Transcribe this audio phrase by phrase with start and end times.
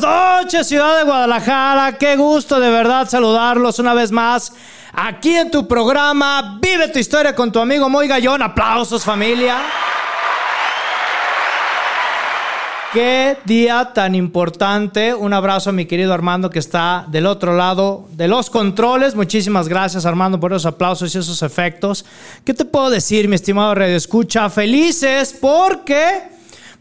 [0.00, 1.96] Buenas noches, ciudad de Guadalajara.
[1.98, 4.52] Qué gusto de verdad saludarlos una vez más
[4.92, 8.42] aquí en tu programa Vive tu historia con tu amigo Moy Gallón.
[8.42, 9.58] Aplausos, familia.
[12.92, 15.14] Qué día tan importante.
[15.14, 19.14] Un abrazo a mi querido Armando que está del otro lado de los controles.
[19.14, 22.04] Muchísimas gracias Armando por esos aplausos y esos efectos.
[22.44, 24.50] ¿Qué te puedo decir, mi estimado Radio Escucha?
[24.50, 26.33] Felices porque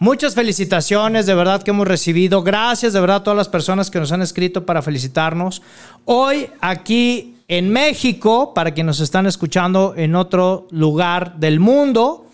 [0.04, 2.44] muchas felicitaciones de verdad que hemos recibido.
[2.44, 5.62] Gracias de verdad a todas las personas que nos han escrito para felicitarnos.
[6.04, 12.28] Hoy aquí en México, para quienes nos están escuchando en otro lugar del mundo,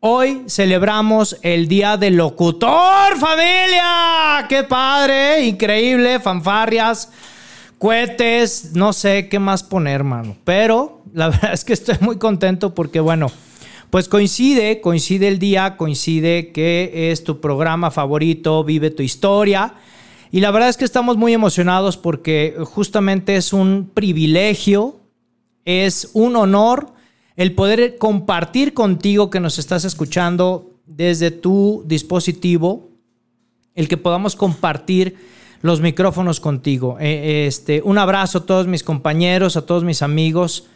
[0.00, 4.44] hoy celebramos el Día del Locutor, familia.
[4.46, 5.46] ¡Qué padre!
[5.46, 7.10] Increíble, fanfarrias,
[7.78, 10.36] cohetes, no sé qué más poner, mano.
[10.44, 13.32] Pero la verdad es que estoy muy contento porque, bueno,
[13.90, 19.74] pues coincide, coincide el día, coincide que es tu programa favorito, Vive tu historia.
[20.30, 25.00] Y la verdad es que estamos muy emocionados porque justamente es un privilegio,
[25.64, 26.92] es un honor
[27.36, 32.88] el poder compartir contigo que nos estás escuchando desde tu dispositivo,
[33.74, 35.16] el que podamos compartir
[35.62, 36.98] los micrófonos contigo.
[37.00, 40.66] Eh, este, un abrazo a todos mis compañeros, a todos mis amigos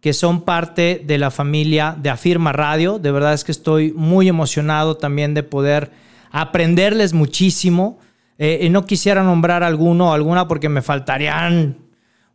[0.00, 2.98] que son parte de la familia de Afirma Radio.
[2.98, 5.90] De verdad es que estoy muy emocionado también de poder
[6.30, 7.98] aprenderles muchísimo.
[8.38, 11.76] Eh, no quisiera nombrar alguno o alguna porque me faltarían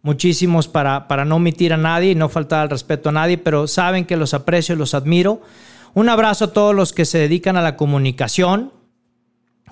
[0.02, 3.68] muchísimos para, para no omitir a nadie y no faltar al respeto a nadie, pero
[3.68, 5.42] saben que los aprecio y los admiro.
[5.94, 8.74] Un abrazo a todos los que se dedican a la comunicación,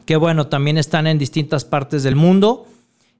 [0.05, 2.67] que bueno, también están en distintas partes del mundo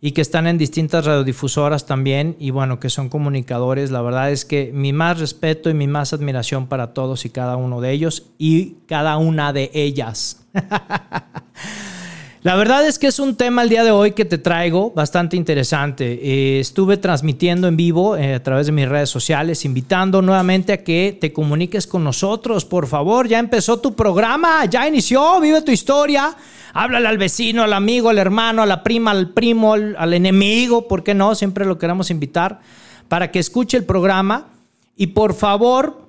[0.04, 3.92] y que están en distintas radiodifusoras también y bueno, que son comunicadores.
[3.92, 7.56] La verdad es que mi más respeto y mi más admiración para todos y cada
[7.56, 10.44] uno de ellos y cada una de ellas.
[12.44, 15.38] La verdad es que es un tema el día de hoy que te traigo bastante
[15.38, 16.14] interesante.
[16.24, 20.84] Eh, estuve transmitiendo en vivo eh, a través de mis redes sociales, invitando nuevamente a
[20.84, 22.66] que te comuniques con nosotros.
[22.66, 26.36] Por favor, ya empezó tu programa, ya inició, vive tu historia.
[26.74, 31.04] Háblale al vecino, al amigo, al hermano, a la prima, al primo, al, enemigo, ¿por
[31.04, 31.36] qué no?
[31.36, 32.60] Siempre lo queremos invitar
[33.08, 34.48] para que escuche el programa.
[34.96, 36.08] Y por favor,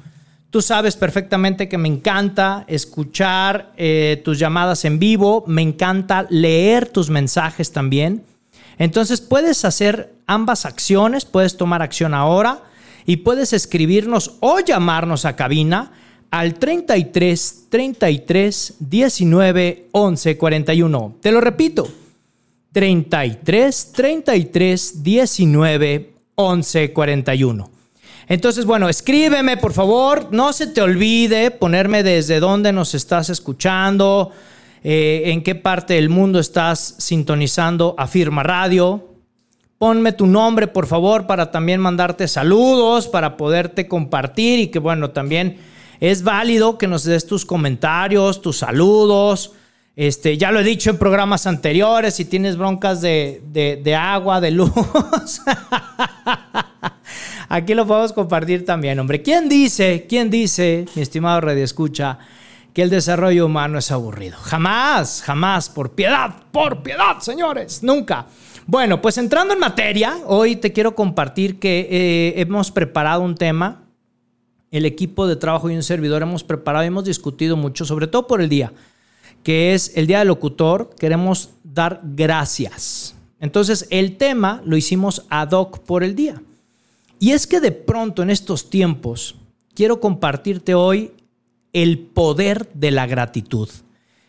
[0.51, 6.89] Tú sabes perfectamente que me encanta escuchar eh, tus llamadas en vivo, me encanta leer
[6.89, 8.25] tus mensajes también.
[8.77, 12.63] Entonces puedes hacer ambas acciones, puedes tomar acción ahora
[13.05, 15.93] y puedes escribirnos o llamarnos a cabina
[16.31, 21.15] al 33 33 19 11 41.
[21.21, 21.87] Te lo repito,
[22.73, 27.80] 33 33 19 11 41.
[28.31, 34.31] Entonces, bueno, escríbeme por favor, no se te olvide ponerme desde dónde nos estás escuchando,
[34.85, 39.17] eh, en qué parte del mundo estás sintonizando Afirma Radio.
[39.77, 45.09] Ponme tu nombre, por favor, para también mandarte saludos, para poderte compartir y que, bueno,
[45.09, 45.57] también
[45.99, 49.51] es válido que nos des tus comentarios, tus saludos.
[49.97, 54.71] Este, ya lo he dicho en programas anteriores, si tienes broncas de, agua, de luz.
[57.53, 59.21] Aquí lo podemos compartir también, hombre.
[59.21, 62.17] ¿Quién dice, quién dice, mi estimado Radio Escucha,
[62.73, 64.37] que el desarrollo humano es aburrido?
[64.37, 68.27] Jamás, jamás, por piedad, por piedad, señores, nunca.
[68.65, 73.83] Bueno, pues entrando en materia, hoy te quiero compartir que eh, hemos preparado un tema
[74.71, 78.27] el equipo de trabajo y un servidor hemos preparado y hemos discutido mucho, sobre todo
[78.27, 78.71] por el día,
[79.43, 83.13] que es el Día del Locutor, queremos dar gracias.
[83.41, 86.41] Entonces, el tema lo hicimos ad hoc por el día.
[87.21, 89.35] Y es que de pronto en estos tiempos
[89.75, 91.11] quiero compartirte hoy
[91.71, 93.69] el poder de la gratitud.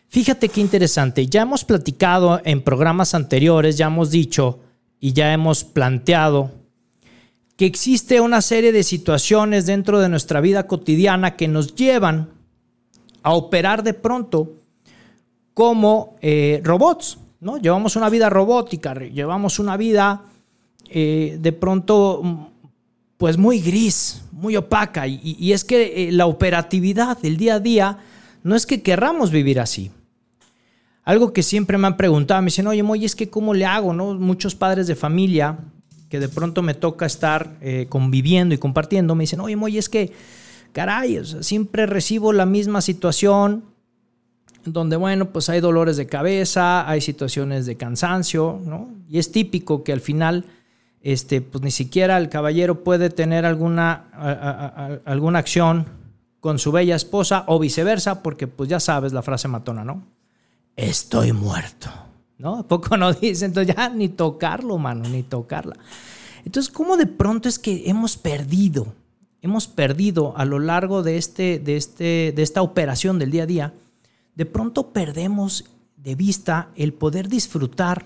[0.09, 1.25] Fíjate qué interesante.
[1.25, 4.59] Ya hemos platicado en programas anteriores, ya hemos dicho
[4.99, 6.51] y ya hemos planteado
[7.57, 12.29] que existe una serie de situaciones dentro de nuestra vida cotidiana que nos llevan
[13.23, 14.53] a operar de pronto
[15.55, 17.57] como eh, robots, ¿no?
[17.57, 20.25] Llevamos una vida robótica, llevamos una vida
[20.89, 22.51] eh, de pronto
[23.23, 27.99] pues muy gris, muy opaca, y, es que eh, la operatividad del día a día
[28.43, 29.91] no es que querramos vivir así.
[31.05, 33.93] Algo que siempre me han preguntado, me dicen, oye, Moy, es que cómo le hago,
[33.93, 34.13] ¿no?
[34.15, 35.57] Muchos padres de familia
[36.09, 37.55] que de pronto me toca estar
[37.87, 40.11] conviviendo y compartiendo, me dicen, oye, Moy, es que,
[40.73, 43.63] caray, siempre recibo la misma situación,
[44.65, 48.89] donde, bueno, pues hay dolores de cabeza, hay situaciones de cansancio, ¿no?
[49.09, 50.43] Y es típico que al final,
[51.03, 55.85] este, pues ni siquiera el caballero puede tener alguna, alguna acción
[56.39, 60.03] con su bella esposa o viceversa, porque pues ya sabes la frase matona, ¿no?
[60.77, 61.89] Estoy muerto,
[62.37, 62.55] ¿no?
[62.55, 63.51] ¿A poco no dicen?
[63.51, 65.75] Entonces ya ni tocarlo, mano, ni tocarla.
[66.45, 68.87] Entonces, ¿cómo de pronto es que hemos perdido,
[69.41, 73.47] hemos perdido a lo largo de, este, de, este, de esta operación del día a
[73.47, 73.73] día,
[74.35, 75.65] de pronto perdemos
[75.97, 78.05] de vista el poder disfrutar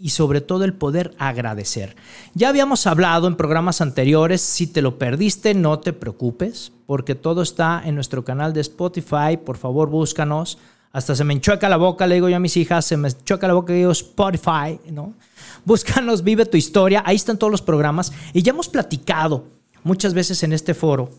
[0.00, 1.94] y sobre todo el poder agradecer.
[2.34, 7.42] Ya habíamos hablado en programas anteriores, si te lo perdiste no te preocupes, porque todo
[7.42, 10.58] está en nuestro canal de Spotify, por favor búscanos.
[10.92, 13.46] Hasta se me enchueca la boca, le digo yo a mis hijas, se me enchueca
[13.46, 15.12] la boca digo Spotify, ¿no?
[15.64, 19.44] Búscanos, vive tu historia, ahí están todos los programas y ya hemos platicado
[19.84, 21.10] muchas veces en este foro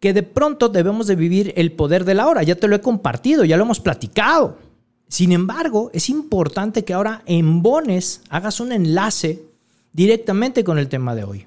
[0.00, 2.42] que de pronto debemos de vivir el poder de la hora.
[2.42, 4.58] Ya te lo he compartido, ya lo hemos platicado.
[5.08, 9.42] Sin embargo, es importante que ahora embones, hagas un enlace
[9.92, 11.46] directamente con el tema de hoy.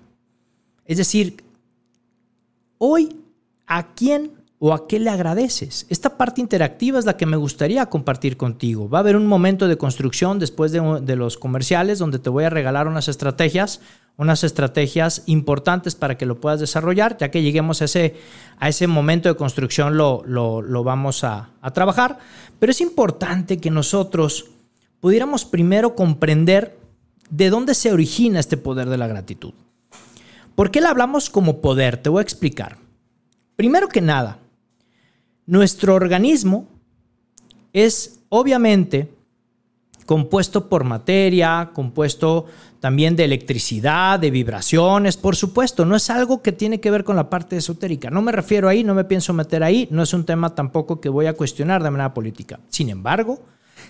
[0.86, 1.44] Es decir,
[2.78, 3.18] hoy,
[3.68, 5.86] ¿a quién o a qué le agradeces?
[5.90, 8.90] Esta parte interactiva es la que me gustaría compartir contigo.
[8.90, 12.44] Va a haber un momento de construcción después de, de los comerciales donde te voy
[12.44, 13.82] a regalar unas estrategias
[14.20, 17.18] unas estrategias importantes para que lo puedas desarrollar.
[17.18, 18.18] Ya que lleguemos a ese,
[18.60, 22.20] a ese momento de construcción lo, lo, vamos a, a trabajar.
[22.60, 24.48] Pero es importante que nosotros
[25.00, 26.78] pudiéramos primero comprender
[27.30, 29.54] de dónde se origina este poder de la gratitud.
[30.54, 31.96] ¿Por qué le hablamos como poder?
[31.96, 32.78] Te voy a explicar.
[33.56, 34.40] Primero que nada,
[35.50, 36.68] nuestro organismo
[37.74, 39.12] es obviamente
[40.06, 42.46] compuesto por materia, compuesto
[42.80, 47.16] también de electricidad, de vibraciones, por supuesto, no es algo que tiene que ver con
[47.16, 48.10] la parte esotérica.
[48.10, 51.10] No me refiero ahí, no me pienso meter ahí, no es un tema tampoco que
[51.10, 52.60] voy a cuestionar de manera política.
[52.70, 53.42] Sin embargo,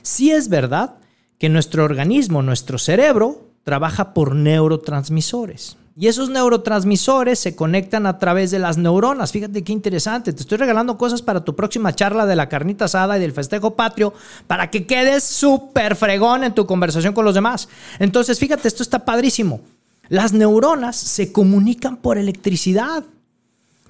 [0.02, 0.96] sí es verdad
[1.38, 5.78] que nuestro organismo, nuestro cerebro, trabaja por neurotransmisores.
[6.02, 9.34] Y esos neurotransmisores se conectan a través de las neuronas.
[9.34, 10.32] Fíjate qué interesante.
[10.32, 13.76] Te estoy regalando cosas para tu próxima charla de la carnita asada y del festejo
[13.76, 14.14] patrio
[14.48, 17.68] para que quedes súper fregón en tu conversación con los demás.
[18.00, 19.60] Entonces, fíjate, esto está padrísimo.
[20.08, 23.04] Las neuronas se comunican por electricidad.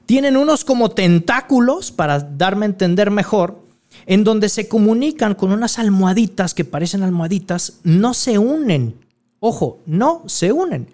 [0.08, 3.62] Tienen unos como tentáculos, para darme a entender mejor,
[4.08, 8.96] en donde se comunican con unas almohaditas que parecen almohaditas, no se unen.
[9.40, 10.88] Ojo, no se unen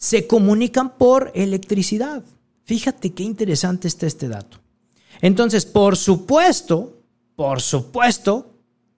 [0.00, 2.24] se comunican por electricidad.
[2.64, 4.58] Fíjate qué interesante está este dato.
[5.20, 6.96] Entonces, por supuesto,
[7.36, 8.46] por supuesto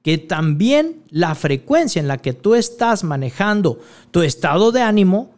[0.03, 3.81] que también la frecuencia en la que tú estás manejando
[4.13, 5.35] tu estado de ánimo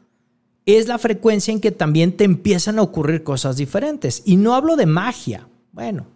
[0.67, 4.23] es la frecuencia en que también te empiezan a ocurrir cosas diferentes.
[4.27, 5.49] Y no hablo de magia.
[5.73, 6.07] Bueno,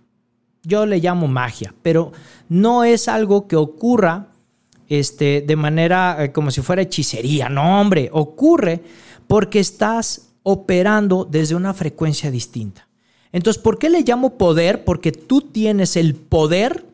[0.63, 2.13] yo le llamo magia, pero
[2.51, 4.29] no es algo que ocurra
[4.89, 7.49] este, de manera eh, como si fuera hechicería.
[7.49, 8.83] No, hombre, ocurre
[9.27, 12.89] porque estás operando desde una frecuencia distinta.
[13.33, 14.85] Entonces, ¿por qué le llamo poder?
[14.85, 16.87] Porque tú tienes el poder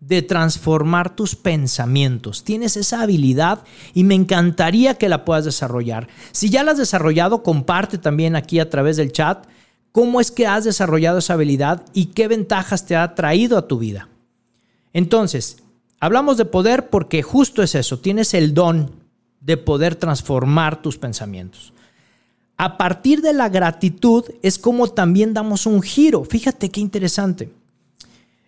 [0.00, 2.44] de transformar tus pensamientos.
[2.44, 3.62] Tienes esa habilidad
[3.94, 6.08] y me encantaría que la puedas desarrollar.
[6.32, 9.46] Si ya la has desarrollado, comparte también aquí a través del chat
[9.96, 13.78] cómo es que has desarrollado esa habilidad y qué ventajas te ha traído a tu
[13.78, 14.10] vida.
[14.92, 15.62] Entonces,
[16.00, 18.90] hablamos de poder porque justo es eso, tienes el don
[19.40, 21.72] de poder transformar tus pensamientos.
[22.56, 26.24] A partir de la gratitud es como también damos un giro.
[26.24, 27.52] Fíjate qué interesante.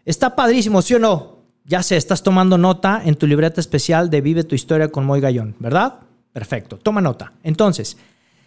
[0.05, 1.39] Está padrísimo, ¿sí o no?
[1.65, 5.21] Ya sé, estás tomando nota en tu libreta especial de Vive tu historia con Moy
[5.21, 6.01] Gallón, ¿verdad?
[6.33, 7.35] Perfecto, toma nota.
[7.43, 7.99] Entonces,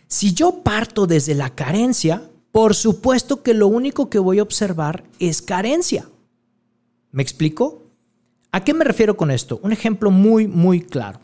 [0.08, 5.04] si yo parto desde la carencia, por supuesto que lo único que voy a observar
[5.20, 6.10] es carencia.
[7.12, 7.81] ¿Me explico?
[8.52, 9.60] ¿A qué me refiero con esto?
[9.64, 11.20] Un ejemplo muy, muy claro.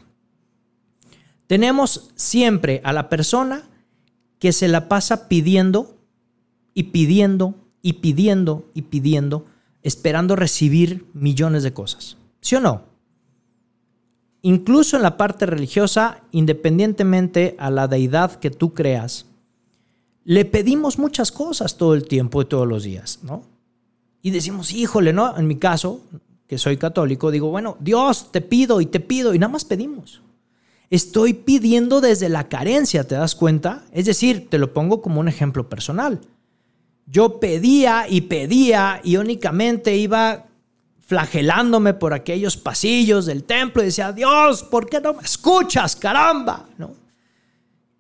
[1.48, 3.64] Tenemos siempre a la persona
[4.40, 5.98] que se la pasa pidiendo
[6.74, 9.46] y pidiendo y pidiendo y pidiendo,
[9.82, 12.18] esperando recibir millones de cosas.
[12.42, 12.84] ¿Sí o no?
[14.42, 19.26] Incluso en la parte religiosa, independientemente a la deidad que tú creas,
[20.24, 23.44] le pedimos muchas cosas todo el tiempo y todos los días, ¿no?
[24.22, 25.38] Y decimos, híjole, ¿no?
[25.38, 26.02] En mi caso,
[26.48, 30.22] que soy católico, digo, bueno, Dios, te pido y te pido y nada más pedimos.
[30.90, 33.84] Estoy pidiendo desde la carencia, ¿te das cuenta?
[33.92, 36.22] Es decir, te lo pongo como un ejemplo personal.
[37.06, 40.46] Yo pedía y pedía y únicamente iba
[41.02, 45.96] flagelándome por aquellos pasillos del templo y decía, Dios, ¿por qué no me escuchas?
[45.96, 46.96] Caramba, ¿no?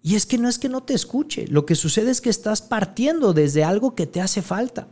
[0.01, 2.61] Y es que no es que no te escuche, lo que sucede es que estás
[2.61, 4.87] partiendo desde algo que te hace falta.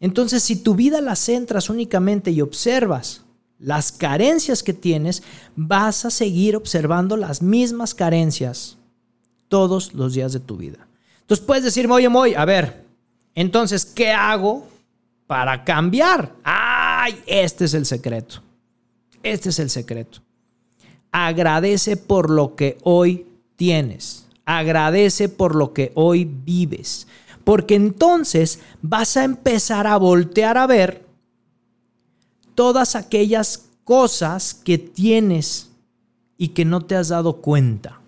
[0.00, 3.22] Entonces, si tu vida la centras únicamente y observas
[3.58, 5.22] las carencias que tienes,
[5.54, 8.78] vas a seguir observando las mismas carencias
[9.48, 10.88] todos los días de tu vida.
[11.20, 12.84] Entonces puedes decirme, oye, Moy, a ver,
[13.34, 14.66] entonces, ¿qué hago
[15.26, 16.32] para cambiar?
[16.42, 17.22] ¡Ay!
[17.26, 18.42] Este es el secreto.
[19.22, 20.20] Este es el secreto.
[21.12, 23.26] Agradece por lo que hoy
[23.56, 24.26] tienes.
[24.44, 27.06] Agradece por lo que hoy vives.
[27.44, 31.06] Porque entonces vas a empezar a voltear a ver
[32.54, 35.70] todas aquellas cosas que tienes
[36.36, 38.00] y que no te has dado cuenta.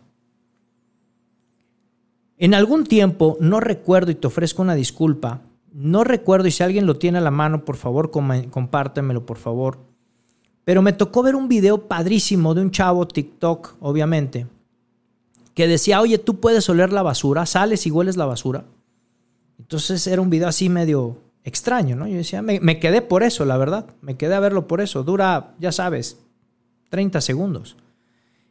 [2.38, 6.86] En algún tiempo, no recuerdo y te ofrezco una disculpa, no recuerdo y si alguien
[6.86, 9.78] lo tiene a la mano, por favor, compártemelo, por favor.
[10.64, 14.46] Pero me tocó ver un video padrísimo de un chavo TikTok, obviamente,
[15.54, 18.64] que decía, oye, tú puedes oler la basura, sales y hueles la basura.
[19.58, 22.06] Entonces era un video así medio extraño, ¿no?
[22.06, 23.86] Yo decía, me, quedé por eso, la verdad.
[24.00, 25.02] Me quedé a verlo por eso.
[25.02, 26.18] Dura, ya sabes,
[26.90, 27.76] 30 segundos.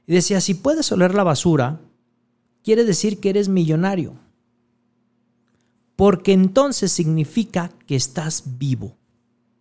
[0.07, 1.79] Y decía, si puedes oler la basura,
[2.63, 4.13] quiere decir que eres millonario.
[5.95, 8.97] Porque entonces significa que estás vivo.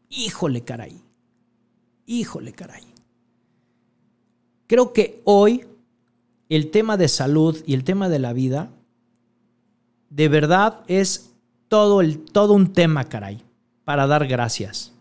[0.08, 1.00] Híjole, caray.
[2.06, 2.84] Híjole, caray.
[4.66, 5.66] Creo que hoy
[6.48, 8.70] el tema de salud y el tema de la vida
[10.10, 11.29] de verdad es
[11.70, 13.44] todo, el, todo un tema, caray,
[13.84, 14.92] para dar gracias.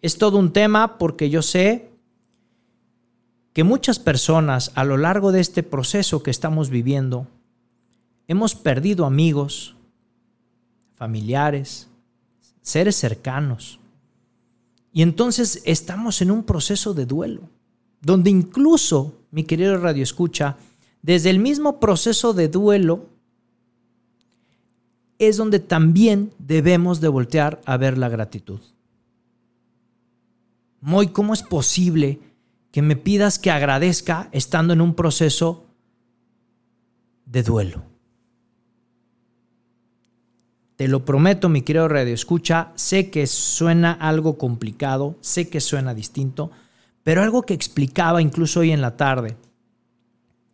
[0.00, 1.90] Es todo un tema porque yo sé
[3.52, 7.26] que muchas personas a lo largo de este proceso que estamos viviendo
[8.28, 9.74] hemos perdido amigos,
[10.94, 11.88] familiares,
[12.62, 13.80] seres cercanos.
[14.92, 17.42] Y entonces estamos en un proceso de duelo,
[18.00, 20.56] donde incluso, mi querido Radio Escucha,
[21.02, 23.06] desde el mismo proceso de duelo
[25.18, 28.60] es donde también debemos de voltear a ver la gratitud.
[30.80, 32.20] Moy, ¿cómo es posible
[32.70, 35.66] que me pidas que agradezca estando en un proceso
[37.26, 37.82] de duelo?
[40.76, 45.92] Te lo prometo, mi querido Radio Escucha, sé que suena algo complicado, sé que suena
[45.92, 46.52] distinto,
[47.02, 49.36] pero algo que explicaba incluso hoy en la tarde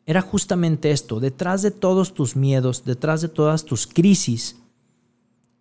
[0.07, 4.57] era justamente esto, detrás de todos tus miedos, detrás de todas tus crisis,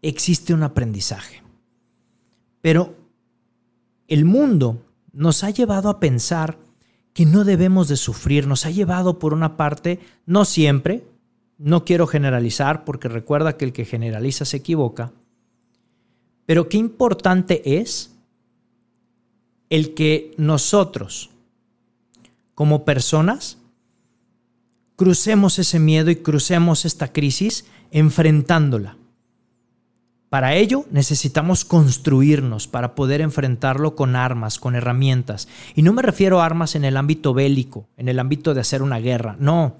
[0.01, 1.41] existe un aprendizaje.
[2.61, 2.95] Pero
[4.07, 4.83] el mundo
[5.13, 6.57] nos ha llevado a pensar
[7.13, 11.05] que no debemos de sufrir, nos ha llevado por una parte, no siempre,
[11.57, 15.13] no quiero generalizar porque recuerda que el que generaliza se equivoca,
[16.45, 18.15] pero qué importante es
[19.69, 21.29] el que nosotros,
[22.53, 23.59] como personas,
[25.03, 28.95] crucemos ese miedo y crucemos esta crisis enfrentándola.
[30.29, 35.49] Para ello necesitamos construirnos para poder enfrentarlo con armas, con herramientas.
[35.75, 38.81] Y no me refiero a armas en el ámbito bélico, en el ámbito de hacer
[38.81, 39.35] una guerra.
[39.41, 39.75] No,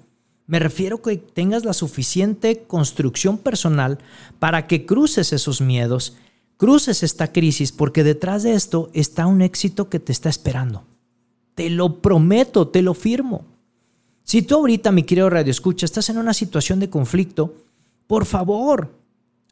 [0.45, 3.99] me refiero a que tengas la suficiente construcción personal
[4.39, 6.17] para que cruces esos miedos,
[6.57, 10.83] cruces esta crisis, porque detrás de esto está un éxito que te está esperando.
[11.55, 13.52] Te lo prometo, te lo firmo.
[14.23, 17.53] Si tú ahorita, mi querido Radio Escucha, estás en una situación de conflicto,
[18.07, 18.91] por favor,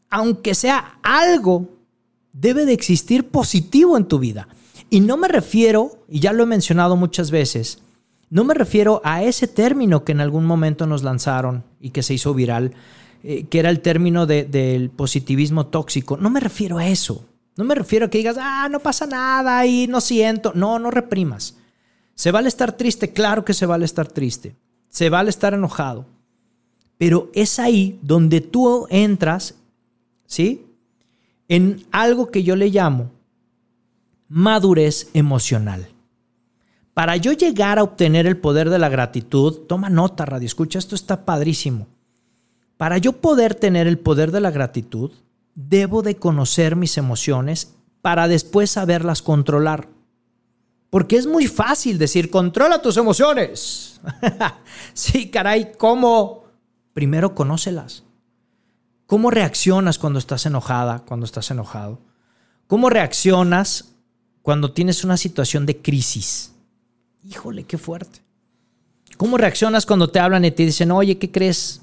[0.09, 1.69] aunque sea algo,
[2.33, 4.47] debe de existir positivo en tu vida.
[4.89, 7.79] Y no me refiero, y ya lo he mencionado muchas veces,
[8.29, 12.13] no me refiero a ese término que en algún momento nos lanzaron y que se
[12.13, 12.73] hizo viral,
[13.23, 16.15] eh, que era el término del positivismo tóxico.
[16.15, 17.25] No me refiero a eso.
[17.57, 20.53] No me refiero a que digas, ah, no pasa nada y no siento.
[20.55, 21.57] No, no reprimas.
[22.21, 24.55] Se vale estar triste, claro que se vale estar triste.
[24.89, 26.05] Se vale estar enojado.
[26.99, 29.55] Pero es ahí donde tú entras
[30.27, 30.67] ¿sí?
[31.47, 33.09] En algo que yo le llamo
[34.27, 35.87] madurez emocional.
[36.93, 40.93] Para yo llegar a obtener el poder de la gratitud, toma nota, radio, escucha, esto
[40.93, 41.87] está padrísimo.
[42.77, 45.09] Para yo poder tener el poder de la gratitud,
[45.55, 47.73] debo de conocer mis emociones
[48.03, 49.87] para después saberlas controlar.
[50.91, 54.01] Porque es muy fácil decir, controla tus emociones.
[54.93, 56.43] sí, caray, ¿cómo?
[56.91, 58.03] Primero conócelas.
[59.07, 62.01] ¿Cómo reaccionas cuando estás enojada, cuando estás enojado?
[62.67, 63.95] ¿Cómo reaccionas
[64.41, 66.51] cuando tienes una situación de crisis?
[67.23, 68.19] Híjole, qué fuerte.
[69.15, 71.81] ¿Cómo reaccionas cuando te hablan y te dicen, oye, ¿qué crees?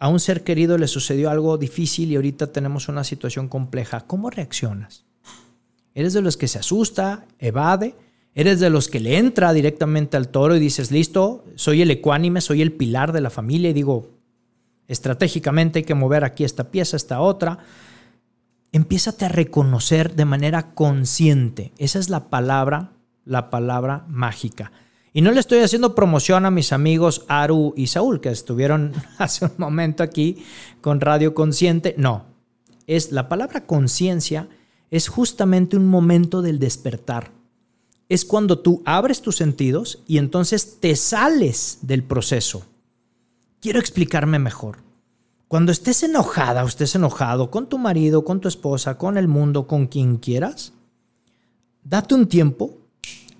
[0.00, 4.00] A un ser querido le sucedió algo difícil y ahorita tenemos una situación compleja.
[4.08, 5.05] ¿Cómo reaccionas?
[5.96, 7.94] ¿Eres de los que se asusta, evade?
[8.34, 12.42] ¿Eres de los que le entra directamente al toro y dices, listo, soy el ecuánime,
[12.42, 14.10] soy el pilar de la familia y digo,
[14.88, 17.60] estratégicamente hay que mover aquí esta pieza, esta otra?
[18.72, 21.72] Empiézate a reconocer de manera consciente.
[21.78, 22.92] Esa es la palabra,
[23.24, 24.72] la palabra mágica.
[25.14, 29.46] Y no le estoy haciendo promoción a mis amigos Aru y Saúl, que estuvieron hace
[29.46, 30.44] un momento aquí
[30.82, 31.94] con Radio Consciente.
[31.96, 32.26] No,
[32.86, 34.50] es la palabra conciencia
[34.90, 37.32] es justamente un momento del despertar.
[38.08, 42.64] Es cuando tú abres tus sentidos y entonces te sales del proceso.
[43.60, 44.78] Quiero explicarme mejor.
[45.48, 49.66] Cuando estés enojada o estés enojado con tu marido, con tu esposa, con el mundo,
[49.66, 50.72] con quien quieras,
[51.84, 52.78] date un tiempo,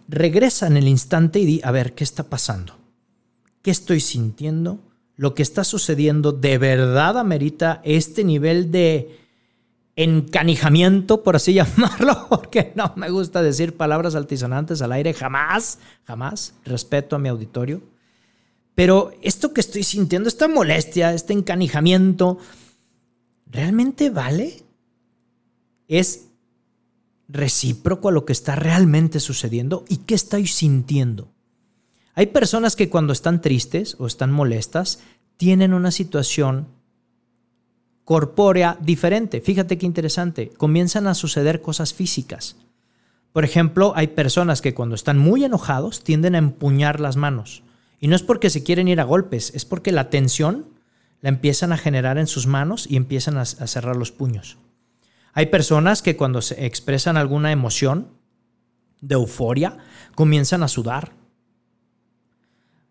[0.09, 2.75] regresa en el instante y di, a ver, ¿qué está pasando?
[3.63, 4.79] ¿Qué estoy sintiendo?
[5.17, 9.26] ¿Lo que está sucediendo de verdad amerita este nivel de
[9.97, 16.55] encanijamiento, por así llamarlo, porque no me gusta decir palabras altisonantes al aire, jamás, jamás,
[16.65, 17.83] respeto a mi auditorio.
[18.75, 22.39] Pero esto que estoy sintiendo, esta molestia, este encanijamiento,
[23.47, 24.63] ¿realmente vale?
[25.89, 26.27] ¿Es
[27.27, 29.87] recíproco a lo que está realmente sucediendo?
[29.89, 31.33] ¿Y qué estoy sintiendo?
[32.15, 35.01] Hay personas que cuando están tristes o están molestas,
[35.39, 36.69] tienen una situación
[38.07, 39.41] corpórea diferente.
[39.41, 40.51] Fíjate qué interesante.
[40.57, 42.55] Comienzan a suceder cosas físicas.
[43.33, 47.65] Por ejemplo, hay personas que cuando están muy enojados tienden a empuñar las manos.
[47.99, 50.69] Y no es porque se quieren ir a golpes, es porque la tensión
[51.21, 54.57] la empiezan a generar en sus manos y empiezan a, cerrar los puños.
[55.33, 58.13] Hay personas que cuando se expresan alguna emoción
[59.01, 59.79] de euforia,
[60.15, 61.11] comienzan a sudar.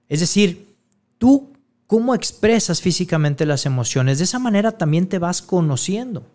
[0.10, 0.75] Es decir,
[1.17, 1.55] tú
[1.88, 4.17] cómo expresas físicamente las emociones.
[4.17, 6.26] De esa manera también te vas conociendo.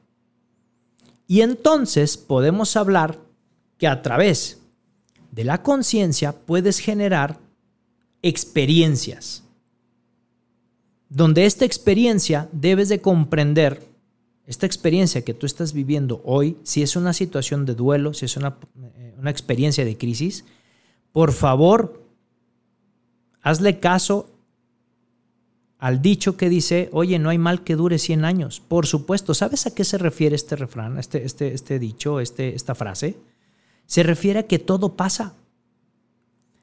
[1.26, 3.18] Y entonces podemos hablar
[3.78, 4.58] que a través
[5.30, 7.38] de la conciencia puedes generar
[8.22, 9.44] experiencias,
[11.08, 13.82] donde esta experiencia debes de comprender,
[14.46, 18.36] esta experiencia que tú estás viviendo hoy, si es una situación de duelo, si es
[18.36, 18.56] una,
[18.96, 20.44] eh, una experiencia de crisis,
[21.12, 22.04] por favor,
[23.40, 24.28] hazle caso
[25.80, 28.60] al dicho que dice, oye, no hay mal que dure 100 años.
[28.60, 32.74] Por supuesto, ¿sabes a qué se refiere este refrán, este, este, este dicho, este, esta
[32.74, 33.16] frase?
[33.86, 35.32] Se refiere a que todo pasa.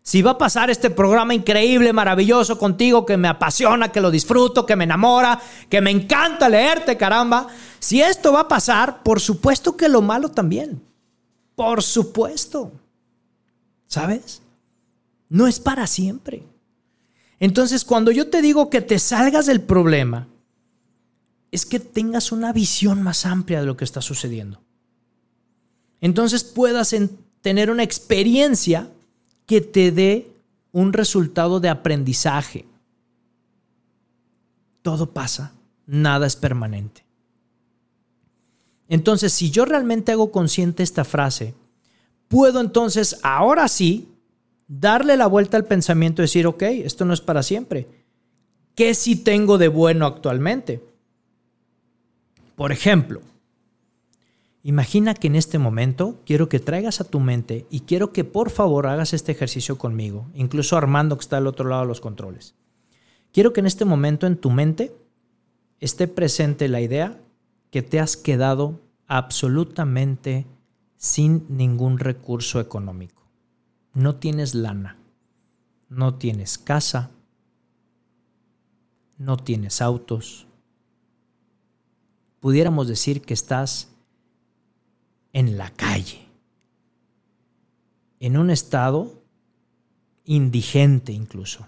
[0.03, 4.67] Si va a pasar este programa increíble, maravilloso contigo, que me apasiona, que lo disfruto,
[4.67, 7.47] que me enamora, que me encanta leerte, caramba,
[7.79, 10.79] si esto va a pasar, por supuesto que lo malo también.
[11.55, 12.71] Por supuesto.
[13.87, 14.43] ¿Sabes?
[15.27, 16.43] No es para siempre.
[17.39, 20.27] Entonces, cuando yo te digo que te salgas del problema,
[21.51, 24.61] es que tengas una visión más amplia de lo que está sucediendo.
[26.01, 26.95] Entonces puedas
[27.41, 28.89] tener una experiencia
[29.45, 30.27] que te dé
[30.71, 32.65] un resultado de aprendizaje.
[34.81, 35.53] Todo pasa,
[35.85, 37.05] nada es permanente.
[38.89, 41.53] Entonces, si yo realmente hago consciente esta frase,
[42.27, 44.07] puedo entonces, ahora sí,
[44.67, 47.87] darle la vuelta al pensamiento y decir, ok, esto no es para siempre.
[48.75, 50.83] ¿Qué sí tengo de bueno actualmente?
[52.55, 53.21] Por ejemplo,
[54.63, 58.49] imagina que en este momento quiero que traigas a tu mente y quiero que por
[58.49, 62.55] favor hagas este ejercicio conmigo, incluso Armando que está al otro lado de los controles.
[63.31, 64.95] Quiero que en este momento en tu mente
[65.79, 67.19] esté presente la idea
[67.71, 70.45] que te has quedado absolutamente
[70.97, 73.16] sin ningún recurso económico
[73.97, 74.95] no tienes lana,
[75.89, 77.09] no tienes casa,
[79.17, 80.45] no tienes autos.
[82.39, 83.89] Pudiéramos decir que estás
[85.33, 86.27] en la calle,
[88.19, 89.23] en un estado
[90.25, 91.65] indigente incluso.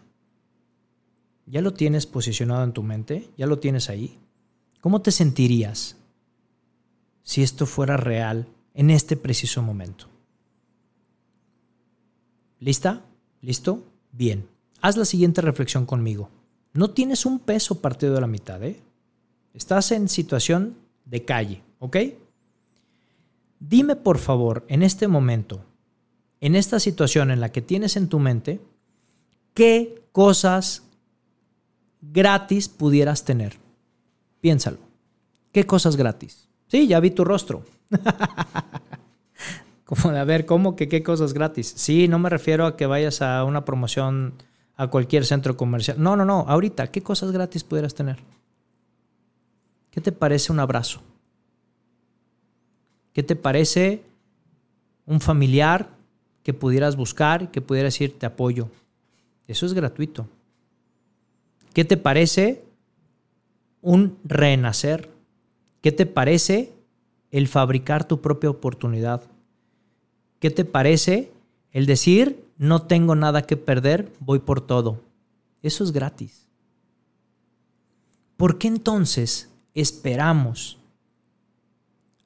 [1.47, 3.27] ¿Ya lo tienes posicionado en tu mente?
[3.37, 4.19] ¿Ya lo tienes ahí?
[4.81, 5.97] ¿Cómo te sentirías
[7.23, 10.08] si esto fuera real en este preciso momento.
[12.59, 13.01] ¿Lista?
[13.41, 13.83] ¿Listo?
[14.11, 14.47] Bien.
[14.81, 16.29] Haz la siguiente reflexión conmigo.
[16.73, 18.79] No tienes un peso partido de la mitad, ¿eh?
[19.53, 21.97] Estás en situación de calle, ¿ok?
[23.59, 25.65] Dime por favor, en este momento,
[26.39, 28.61] en esta situación en la que tienes en tu mente,
[29.53, 30.83] ¿qué cosas
[32.01, 33.57] gratis pudieras tener?
[34.39, 34.77] Piénsalo.
[35.51, 36.47] ¿Qué cosas gratis?
[36.67, 37.65] Sí, ya vi tu rostro.
[39.89, 41.73] Como de a ver, ¿cómo que qué cosas gratis?
[41.75, 44.35] Sí, no me refiero a que vayas a una promoción
[44.75, 45.99] a cualquier centro comercial.
[45.99, 46.45] No, no, no.
[46.47, 48.19] Ahorita, ¿qué cosas gratis pudieras tener?
[49.89, 51.01] ¿Qué te parece un abrazo?
[53.13, 54.03] ¿Qué te parece
[55.07, 55.89] un familiar
[56.43, 58.69] que pudieras buscar que pudiera decir te apoyo?
[59.47, 60.27] Eso es gratuito.
[61.73, 62.63] ¿Qué te parece
[63.81, 65.09] un renacer?
[65.81, 66.73] ¿Qué te parece
[67.31, 69.23] el fabricar tu propia oportunidad?
[70.39, 71.31] ¿Qué te parece
[71.71, 75.01] el decir no tengo nada que perder, voy por todo?
[75.61, 76.47] Eso es gratis.
[78.37, 80.79] ¿Por qué entonces esperamos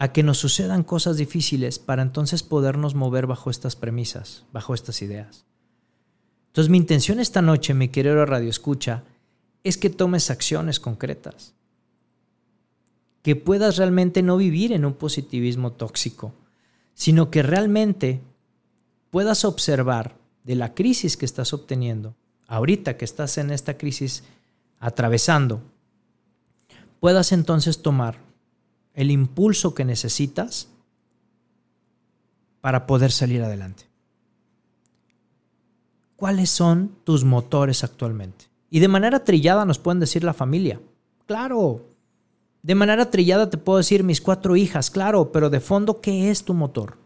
[0.04, 5.02] a que nos sucedan cosas difíciles para entonces podernos mover bajo estas premisas, bajo estas
[5.02, 5.46] ideas.
[6.48, 9.04] Entonces mi intención esta noche, mi querido Radio Escucha,
[9.64, 11.54] es que tomes acciones concretas,
[13.22, 16.34] que puedas realmente no vivir en un positivismo tóxico,
[16.94, 18.22] sino que realmente
[19.10, 22.16] puedas observar de la crisis que estás obteniendo,
[22.48, 24.24] ahorita que estás en esta crisis
[24.80, 25.62] atravesando,
[27.00, 28.18] puedas entonces tomar
[28.94, 30.68] el impulso que necesitas
[32.62, 33.86] para poder salir adelante.
[36.16, 38.46] ¿Cuáles son tus motores actualmente?
[38.70, 40.80] Y de manera trillada nos pueden decir la familia.
[41.26, 41.86] Claro.
[42.64, 46.44] De manera trillada te puedo decir mis cuatro hijas, claro, pero de fondo, ¿qué es
[46.44, 46.98] tu motor?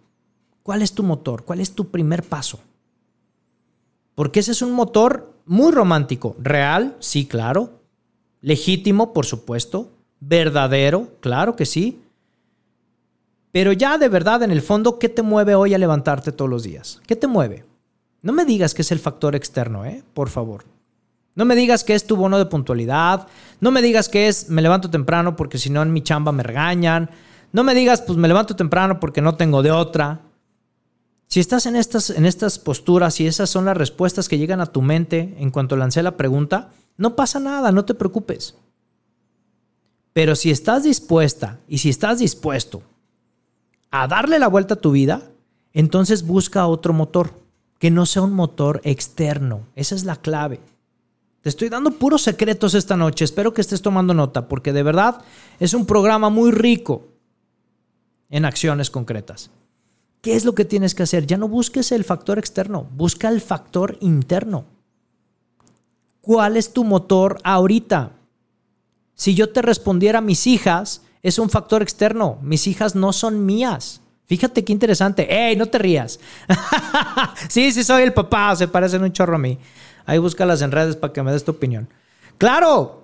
[0.64, 1.44] ¿Cuál es tu motor?
[1.44, 2.60] ¿Cuál es tu primer paso?
[4.16, 6.36] Porque ese es un motor muy romántico.
[6.40, 7.82] Real, sí, claro.
[8.42, 12.02] Legítimo, por supuesto verdadero, claro que sí.
[13.52, 16.64] Pero ya de verdad, en el fondo, ¿qué te mueve hoy a levantarte todos los
[16.64, 17.02] días?
[17.08, 17.66] ¿Qué te mueve?
[18.22, 20.04] No me digas que es el factor externo, ¿eh?
[20.14, 20.66] Por favor.
[21.38, 23.28] No me digas que es tu bono de puntualidad.
[23.62, 26.42] No me digas que es me levanto temprano porque si no en mi chamba me
[26.42, 27.12] regañan.
[27.52, 30.22] No me digas pues me levanto temprano porque no tengo de otra.
[31.28, 34.66] Si estás en estas, en estas posturas y esas son las respuestas que llegan a
[34.66, 38.56] tu mente en cuanto lancé la pregunta, no pasa nada, no te preocupes.
[40.14, 42.82] Pero si estás dispuesta y si estás dispuesto
[43.92, 45.22] a darle la vuelta a tu vida,
[45.72, 47.30] entonces busca otro motor,
[47.78, 49.68] que no sea un motor externo.
[49.76, 50.60] Esa es la clave.
[51.42, 53.26] Te estoy dando puros secretos esta noche.
[53.26, 55.22] Espero que estés tomando nota, porque de verdad
[55.60, 57.08] es un programa muy rico
[58.30, 59.50] en acciones concretas.
[60.22, 61.26] ¿Qué es lo que tienes que hacer?
[61.26, 64.66] Ya no busques el factor externo, busca el factor interno.
[66.22, 68.12] ¿Cuál es tu motor ahorita?
[69.14, 72.38] Si yo te respondiera mis hijas, es un factor externo.
[72.42, 74.02] Mis hijas no son mías.
[74.26, 75.28] Fíjate qué interesante.
[75.30, 76.20] ¡Ey, no te rías!
[77.50, 78.56] sí, sí, soy el papá.
[78.56, 79.58] Se parecen un chorro a mí.
[80.08, 81.88] Ahí búscalas en redes para que me des tu opinión.
[82.38, 83.04] ¡Claro!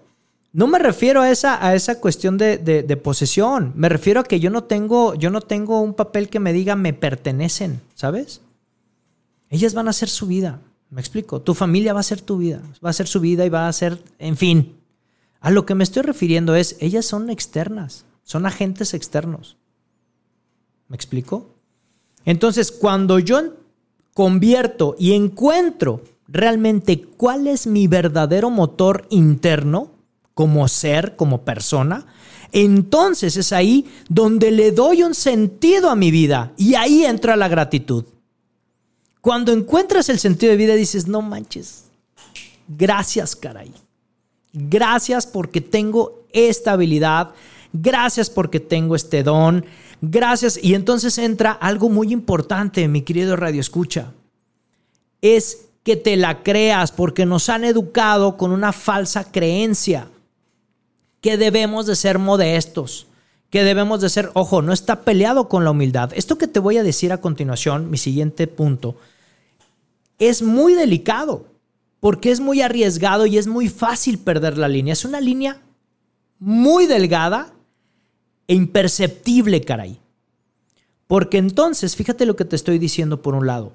[0.53, 3.73] No me refiero a esa, a esa cuestión de, de, posesión.
[3.75, 6.75] Me refiero a que yo no, tengo, yo no tengo un papel que me diga
[6.75, 8.39] me pertenecen, ¿sabes?
[9.49, 10.61] Ellas van a hacer su vida.
[10.91, 11.41] Me explico.
[11.41, 12.61] Tu familia va a ser tu vida.
[12.85, 14.75] Va a ser su vida y va a ser, en fin,
[15.41, 19.57] a lo que me estoy refiriendo es, ellas son externas, son agentes externos.
[20.87, 21.49] ¿Me explico?
[22.23, 23.55] Entonces, cuando yo
[24.13, 26.01] convierto y encuentro
[26.33, 29.91] realmente cuál es mi verdadero motor interno,
[30.33, 32.07] como ser, como persona,
[32.51, 37.47] entonces es ahí donde le doy un sentido a mi vida y ahí entra la
[37.47, 38.05] gratitud.
[39.21, 41.85] Cuando encuentras el sentido de vida dices, no manches,
[42.67, 43.71] gracias caray.
[44.51, 47.31] Gracias porque tengo esta habilidad.
[47.73, 49.65] Gracias porque tengo este don.
[50.01, 50.59] Gracias.
[50.61, 54.13] Y entonces entra algo muy importante, mi querido Radio Escucha.
[55.21, 60.07] Es que te la creas porque nos han educado con una falsa creencia
[61.21, 63.07] que debemos de ser modestos,
[63.49, 66.11] que debemos de ser, ojo, no está peleado con la humildad.
[66.15, 68.95] Esto que te voy a decir a continuación, mi siguiente punto,
[70.19, 71.45] es muy delicado
[71.99, 74.93] porque es muy arriesgado y es muy fácil perder la línea.
[74.93, 75.61] Es una línea
[76.39, 77.53] muy delgada
[78.47, 79.99] e imperceptible, caray.
[81.07, 83.71] Porque entonces, fíjate lo que te estoy diciendo por un lado.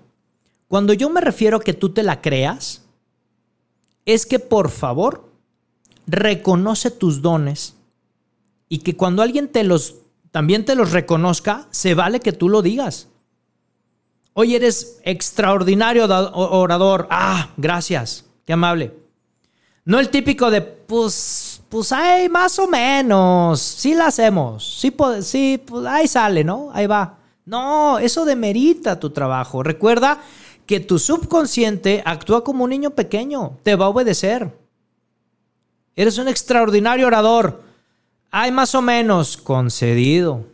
[0.69, 2.83] Cuando yo me refiero a que tú te la creas,
[4.05, 5.33] es que por favor
[6.07, 7.75] reconoce tus dones
[8.69, 9.97] y que cuando alguien te los
[10.31, 13.09] también te los reconozca, se vale que tú lo digas.
[14.35, 17.09] Hoy eres extraordinario orador.
[17.11, 18.25] Ah, gracias.
[18.45, 18.95] Qué amable.
[19.85, 23.61] No el típico de, pues, pues, ay, más o menos.
[23.61, 24.79] Sí la hacemos.
[24.79, 26.71] Sí, sí pues, ahí sale, ¿no?
[26.73, 27.19] Ahí va.
[27.47, 29.63] No, eso demerita tu trabajo.
[29.63, 30.21] Recuerda
[30.69, 33.57] que tu subconsciente actúa como un niño pequeño.
[33.63, 34.55] Te va a obedecer.
[35.97, 37.63] Eres un extraordinario orador.
[38.31, 39.39] Ay, más o menos.
[39.39, 40.45] Concedido.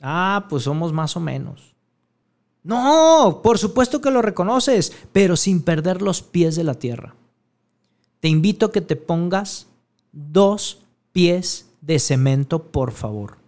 [0.00, 1.74] Ah, pues somos más o menos.
[2.62, 7.16] No, por supuesto que lo reconoces, pero sin perder los pies de la tierra.
[8.20, 9.66] Te invito a que te pongas
[10.12, 10.78] dos
[11.12, 13.38] pies de cemento, por favor.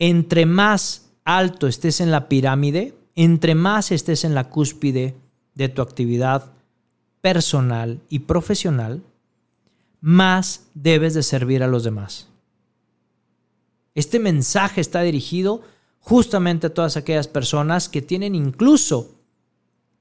[0.00, 5.14] Entre más alto estés en la pirámide, entre más estés en la cúspide
[5.60, 6.52] de tu actividad
[7.20, 9.02] personal y profesional,
[10.00, 12.28] más debes de servir a los demás.
[13.94, 15.60] Este mensaje está dirigido
[15.98, 19.10] justamente a todas aquellas personas que tienen incluso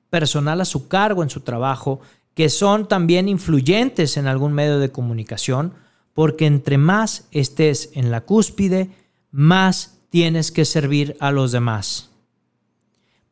[0.09, 1.99] personal a su cargo en su trabajo,
[2.35, 5.73] que son también influyentes en algún medio de comunicación,
[6.13, 8.91] porque entre más estés en la cúspide,
[9.29, 12.11] más tienes que servir a los demás.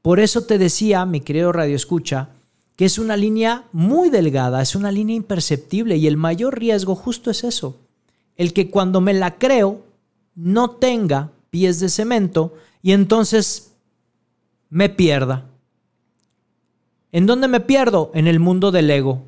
[0.07, 2.29] Por eso te decía, mi querido Radio Escucha,
[2.77, 7.29] que es una línea muy delgada, es una línea imperceptible y el mayor riesgo justo
[7.29, 7.75] es eso,
[8.37, 9.83] el que cuando me la creo
[10.33, 13.73] no tenga pies de cemento y entonces
[14.69, 15.49] me pierda.
[17.11, 18.09] ¿En dónde me pierdo?
[18.13, 19.23] En el mundo del ego.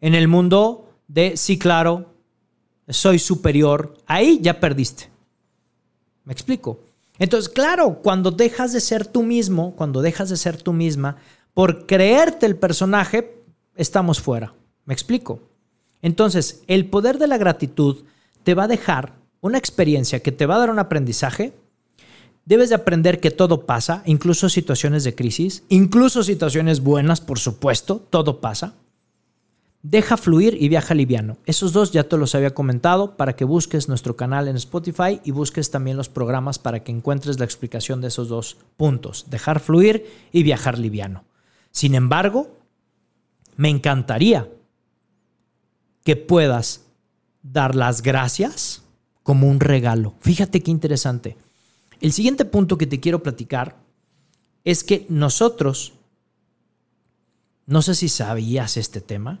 [0.00, 2.14] En el mundo de, sí, claro,
[2.88, 3.98] soy superior.
[4.06, 5.10] Ahí ya perdiste.
[6.24, 6.78] ¿Me explico?
[7.22, 11.18] Entonces, claro, cuando dejas de ser tú mismo, cuando dejas de ser tú misma,
[11.54, 13.44] por creerte el personaje,
[13.76, 14.54] estamos fuera.
[14.86, 15.38] ¿Me explico?
[16.00, 18.02] Entonces, el poder de la gratitud
[18.42, 21.52] te va a dejar una experiencia que te va a dar un aprendizaje,
[22.44, 28.04] debes de aprender que todo pasa, incluso situaciones de crisis, incluso situaciones buenas, por supuesto,
[28.10, 28.74] todo pasa.
[29.82, 31.38] Deja fluir y viaja liviano.
[31.44, 35.32] Esos dos ya te los había comentado para que busques nuestro canal en Spotify y
[35.32, 39.26] busques también los programas para que encuentres la explicación de esos dos puntos.
[39.28, 41.24] Dejar fluir y viajar liviano.
[41.72, 42.56] Sin embargo,
[43.56, 44.48] me encantaría
[46.04, 46.84] que puedas
[47.42, 48.82] dar las gracias
[49.24, 50.14] como un regalo.
[50.20, 51.36] Fíjate qué interesante.
[52.00, 53.76] El siguiente punto que te quiero platicar
[54.62, 55.94] es que nosotros,
[57.66, 59.40] no sé si sabías este tema,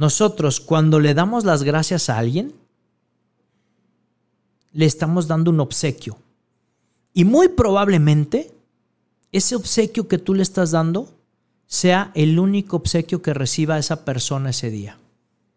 [0.00, 2.52] nosotros cuando le damos las gracias a alguien,
[4.72, 6.18] le estamos dando un obsequio.
[7.14, 8.52] Y muy probablemente
[9.30, 11.08] ese obsequio que tú le estás dando
[11.66, 14.98] sea el único obsequio que reciba esa persona ese día.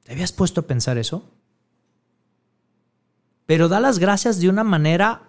[0.03, 1.23] ¿Te habías puesto a pensar eso?
[3.45, 5.21] pero da las gracias de una manera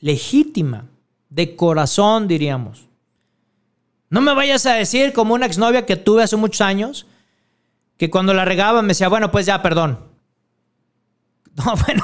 [0.00, 0.86] legítima,
[1.30, 2.86] de corazón, diríamos.
[4.10, 7.06] No me vayas a decir como una exnovia que tuve hace muchos años,
[8.02, 9.96] que cuando la regaba me decía, bueno, pues ya, perdón.
[11.54, 12.02] No, bueno.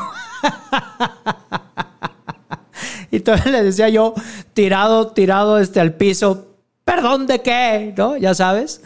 [3.11, 4.15] y todavía le decía yo,
[4.55, 8.17] tirado, tirado este, al piso, perdón de qué, ¿no?
[8.17, 8.81] Ya sabes,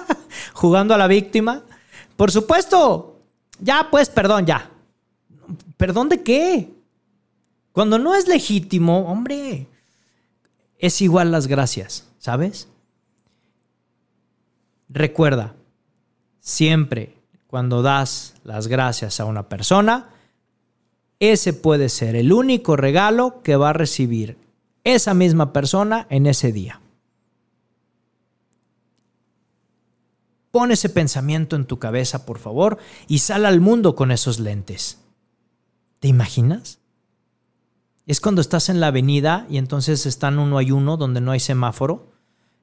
[0.52, 1.62] jugando a la víctima.
[2.18, 3.22] Por supuesto,
[3.58, 4.70] ya, pues, perdón, ya.
[5.78, 6.68] ¿Perdón de qué?
[7.72, 9.66] Cuando no es legítimo, hombre,
[10.76, 12.68] es igual las gracias, ¿sabes?
[14.90, 15.54] Recuerda,
[16.50, 20.10] siempre cuando das las gracias a una persona,
[21.18, 24.36] ese puede ser el único regalo que va a recibir
[24.84, 26.80] esa misma persona en ese día.
[30.50, 34.98] Pon ese pensamiento en tu cabeza, por favor, y sal al mundo con esos lentes.
[36.00, 36.78] ¿Te imaginas?
[38.06, 41.40] Es cuando estás en la avenida y entonces están uno a uno donde no hay
[41.40, 42.10] semáforo.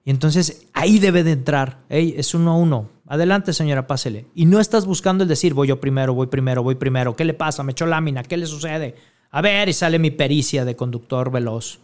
[0.04, 1.80] Y entonces ahí debe de entrar.
[1.90, 2.97] es uno a uno.
[3.08, 4.28] Adelante, señora, pásele.
[4.36, 7.16] Y no estás buscando el decir, voy yo primero, voy primero, voy primero.
[7.16, 7.64] ¿Qué le pasa?
[7.64, 8.24] ¿Me echó lámina?
[8.24, 8.96] ¿Qué le sucede?
[9.32, 11.80] A ver, y sale mi pericia de conductor veloz.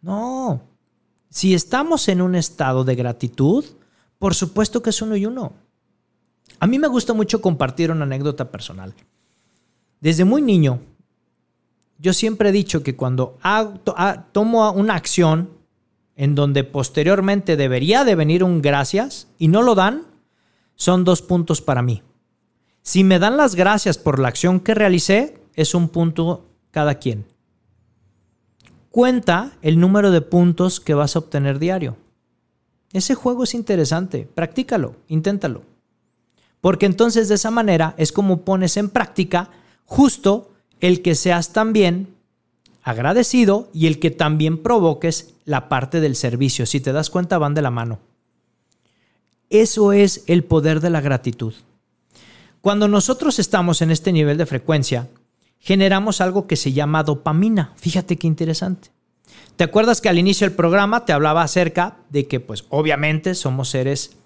[0.00, 0.62] No.
[1.28, 3.64] Si estamos en un estado de gratitud,
[4.18, 5.54] por supuesto que es uno y uno.
[6.60, 8.94] A mí me gusta mucho compartir una anécdota personal.
[10.00, 10.80] Desde muy niño,
[11.98, 13.38] yo siempre he dicho que cuando
[14.32, 15.50] tomo una acción
[16.16, 20.13] en donde posteriormente debería de venir un gracias y no lo dan,
[20.76, 22.02] son dos puntos para mí.
[22.82, 27.26] Si me dan las gracias por la acción que realicé, es un punto cada quien.
[28.90, 31.96] Cuenta el número de puntos que vas a obtener diario.
[32.92, 35.62] Ese juego es interesante, practícalo, inténtalo.
[36.60, 39.50] Porque entonces de esa manera es como pones en práctica
[39.84, 42.14] justo el que seas también
[42.82, 46.66] agradecido y el que también provoques la parte del servicio.
[46.66, 47.98] Si te das cuenta, van de la mano.
[49.50, 51.54] Eso es el poder de la gratitud.
[52.60, 55.08] Cuando nosotros estamos en este nivel de frecuencia,
[55.58, 57.72] generamos algo que se llama dopamina.
[57.76, 58.90] Fíjate qué interesante.
[59.56, 63.68] ¿Te acuerdas que al inicio del programa te hablaba acerca de que, pues, obviamente somos
[63.68, 64.16] seres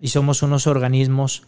[0.00, 1.42] y somos unos organismos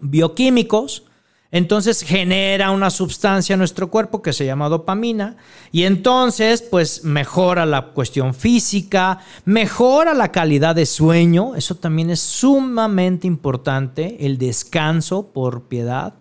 [0.00, 1.07] bioquímicos
[1.50, 5.36] entonces genera una sustancia en nuestro cuerpo que se llama dopamina
[5.72, 12.20] y entonces pues mejora la cuestión física, mejora la calidad de sueño, eso también es
[12.20, 16.14] sumamente importante, el descanso por piedad.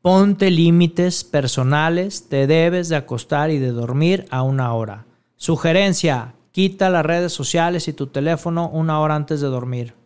[0.00, 5.06] Ponte límites personales, te debes de acostar y de dormir a una hora.
[5.34, 10.05] Sugerencia, quita las redes sociales y tu teléfono una hora antes de dormir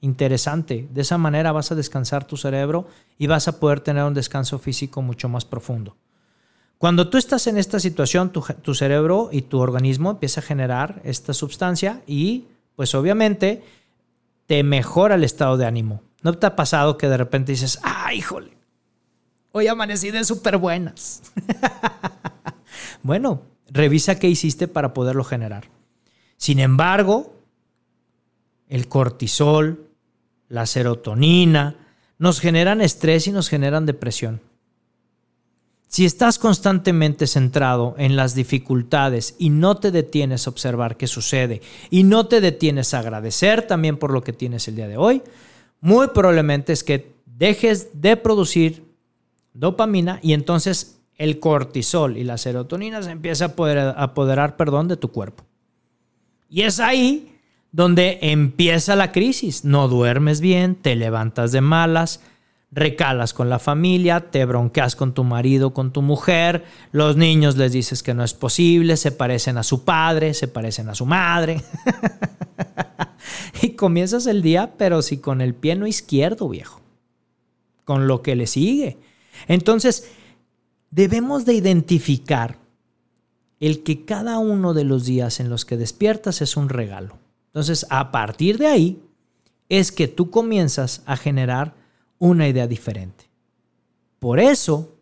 [0.00, 0.88] interesante.
[0.92, 2.86] De esa manera vas a descansar tu cerebro
[3.18, 5.96] y vas a poder tener un descanso físico mucho más profundo.
[6.78, 11.34] Cuando tú estás en esta situación, tu, cerebro y tu organismo empieza a generar esta
[11.34, 13.64] sustancia y pues obviamente
[14.46, 16.02] te mejora el estado de ánimo.
[16.22, 18.56] ¿No te ha pasado que de repente dices, ¡ay, ah, híjole!
[19.50, 21.22] Hoy amanecí de súper buenas.
[23.02, 25.64] bueno, revisa qué hiciste para poderlo generar.
[26.36, 27.34] Sin embargo,
[28.68, 29.87] el cortisol,
[30.48, 31.76] la serotonina,
[32.18, 34.40] nos generan estrés y nos generan depresión.
[35.88, 41.62] Si estás constantemente centrado en las dificultades y no te detienes a observar qué sucede
[41.88, 45.22] y no te detienes a agradecer también por lo que tienes el día de hoy,
[45.80, 48.84] muy probablemente es que dejes de producir
[49.54, 55.10] dopamina y entonces el cortisol y la serotonina se empieza a apoderar, perdón, de tu
[55.10, 55.44] cuerpo.
[56.50, 57.37] Y es ahí
[57.72, 59.64] donde empieza la crisis.
[59.64, 62.20] No duermes bien, te levantas de malas,
[62.70, 67.72] recalas con la familia, te bronqueas con tu marido, con tu mujer, los niños les
[67.72, 71.62] dices que no es posible, se parecen a su padre, se parecen a su madre.
[73.62, 76.80] y comienzas el día, pero si con el pie no izquierdo, viejo,
[77.84, 78.98] con lo que le sigue.
[79.46, 80.10] Entonces,
[80.90, 82.58] debemos de identificar
[83.60, 87.18] el que cada uno de los días en los que despiertas es un regalo.
[87.58, 89.02] Entonces, a partir de ahí
[89.68, 91.74] es que tú comienzas a generar
[92.20, 93.24] una idea diferente.
[94.20, 94.94] Por eso,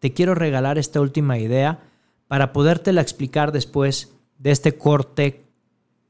[0.00, 1.78] te quiero regalar esta última idea
[2.26, 5.44] para podértela explicar después de este corte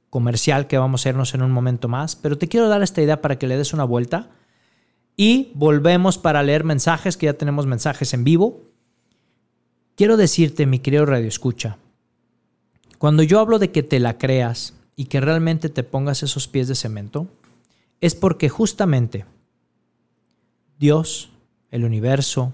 [0.08, 3.20] comercial que vamos a irnos en un momento más, pero te quiero dar esta idea
[3.20, 4.30] para que le des una vuelta
[5.14, 8.62] y volvemos para leer mensajes, que ya tenemos mensajes en vivo.
[9.94, 11.76] Quiero decirte, mi querido Radio Escucha,
[12.96, 16.68] cuando yo hablo de que te la creas, y que realmente te pongas esos pies
[16.68, 17.26] de cemento,
[18.00, 19.24] es porque justamente
[20.78, 21.30] Dios,
[21.70, 22.52] el universo,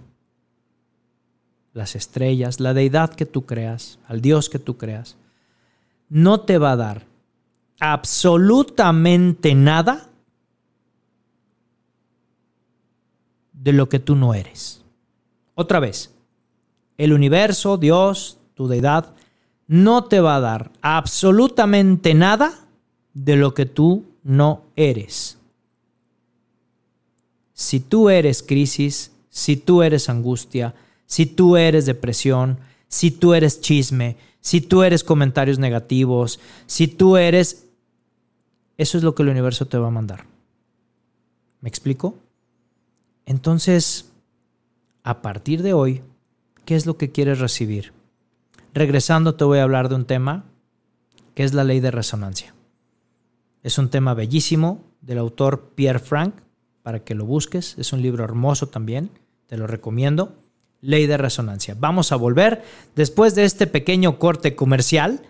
[1.72, 5.16] las estrellas, la deidad que tú creas, al Dios que tú creas,
[6.09, 7.07] no te va a dar
[7.79, 10.09] absolutamente nada
[13.53, 14.83] de lo que tú no eres.
[15.55, 16.14] Otra vez,
[16.96, 19.14] el universo, Dios, tu deidad,
[19.70, 22.66] no te va a dar absolutamente nada
[23.14, 25.38] de lo que tú no eres.
[27.52, 30.74] Si tú eres crisis, si tú eres angustia,
[31.06, 37.16] si tú eres depresión, si tú eres chisme, si tú eres comentarios negativos, si tú
[37.16, 37.68] eres...
[38.76, 40.24] Eso es lo que el universo te va a mandar.
[41.61, 42.16] ¿Me explico?
[43.24, 44.11] Entonces,
[45.04, 46.02] a partir de hoy,
[46.64, 47.99] ¿qué es lo que quieres recibir?
[48.72, 50.44] Regresando te voy a hablar de un tema
[51.35, 52.54] que es la ley de resonancia.
[53.62, 56.35] Es un tema bellísimo del autor Pierre Frank,
[56.83, 57.76] para que lo busques.
[57.78, 59.11] Es un libro hermoso también,
[59.46, 60.37] te lo recomiendo.
[60.80, 61.76] Ley de resonancia.
[61.78, 62.62] Vamos a volver
[62.94, 65.22] después de este pequeño corte comercial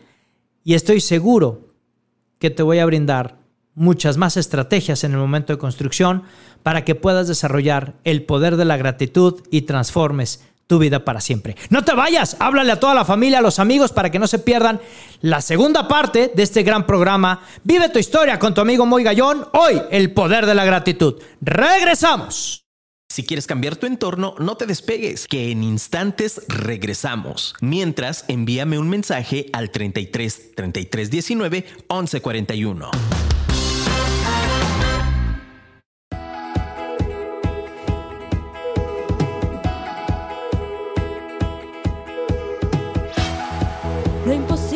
[0.62, 1.74] y estoy seguro
[2.38, 3.38] que te voy a brindar
[3.74, 6.22] muchas más estrategias en el momento de construcción
[6.62, 11.56] para que puedas desarrollar el poder de la gratitud y transformes tu vida para siempre.
[11.68, 14.38] No te vayas, háblale a toda la familia, a los amigos, para que no se
[14.38, 14.80] pierdan
[15.20, 17.42] la segunda parte de este gran programa.
[17.64, 19.48] Vive tu historia con tu amigo Moy Gallón.
[19.52, 21.16] Hoy, el poder de la gratitud.
[21.40, 22.66] Regresamos.
[23.08, 27.56] Si quieres cambiar tu entorno, no te despegues, que en instantes regresamos.
[27.60, 32.90] Mientras, envíame un mensaje al 33 33 19 11 41.
[44.30, 44.69] Lo que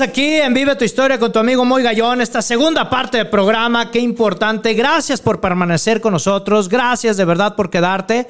[0.00, 3.90] Aquí en Vive tu Historia con tu amigo Moy Gallón, esta segunda parte del programa,
[3.90, 4.74] qué importante.
[4.74, 8.28] Gracias por permanecer con nosotros, gracias de verdad por quedarte.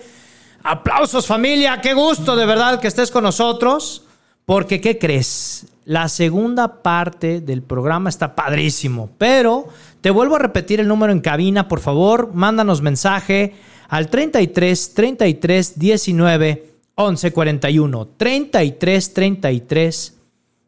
[0.62, 4.04] Aplausos familia, qué gusto de verdad que estés con nosotros,
[4.44, 5.66] porque ¿qué crees?
[5.84, 9.66] La segunda parte del programa está padrísimo, pero
[10.00, 13.54] te vuelvo a repetir el número en cabina, por favor, mándanos mensaje
[13.88, 20.15] al 33 33 19 11 41 33 33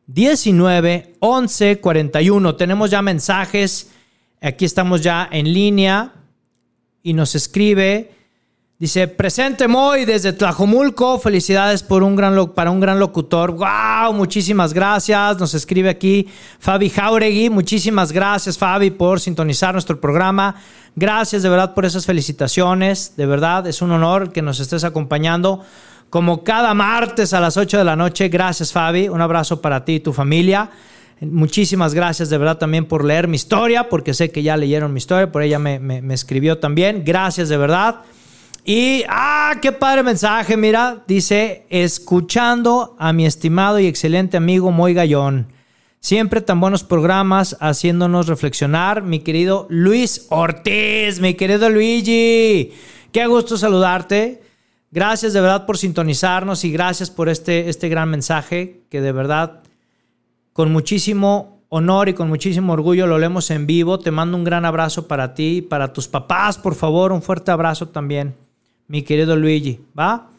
[0.08, 2.56] 19 11 41.
[2.56, 3.90] Tenemos ya mensajes.
[4.40, 6.12] Aquí estamos ya en línea
[7.02, 8.12] y nos escribe.
[8.78, 11.18] Dice, presente Moy desde Tlajomulco.
[11.18, 13.52] Felicidades por un gran para un gran locutor.
[13.52, 14.14] ¡Wow!
[14.14, 15.38] Muchísimas gracias.
[15.38, 16.26] Nos escribe aquí
[16.58, 17.50] Fabi Jauregui.
[17.50, 20.54] Muchísimas gracias, Fabi, por sintonizar nuestro programa.
[20.96, 23.14] Gracias de verdad por esas felicitaciones.
[23.16, 25.64] De verdad, es un honor que nos estés acompañando
[26.10, 28.28] como cada martes a las 8 de la noche.
[28.28, 29.08] Gracias, Fabi.
[29.08, 30.70] Un abrazo para ti y tu familia.
[31.20, 34.98] Muchísimas gracias de verdad también por leer mi historia, porque sé que ya leyeron mi
[34.98, 37.02] historia, por ella me, me- me escribió también.
[37.04, 38.02] Gracias de verdad.
[38.64, 44.94] Y, ah, qué padre mensaje, mira, dice, escuchando a mi estimado y excelente amigo Moy
[44.94, 45.48] Gallón.
[46.00, 52.72] Siempre tan buenos programas haciéndonos reflexionar, mi querido Luis Ortiz, mi querido Luigi.
[53.10, 54.42] Qué gusto saludarte.
[54.90, 59.60] Gracias de verdad por sintonizarnos y gracias por este, este gran mensaje que de verdad
[60.52, 63.98] con muchísimo honor y con muchísimo orgullo lo leemos en vivo.
[63.98, 67.88] Te mando un gran abrazo para ti, para tus papás, por favor, un fuerte abrazo
[67.88, 68.34] también,
[68.86, 70.30] mi querido Luigi, ¿va?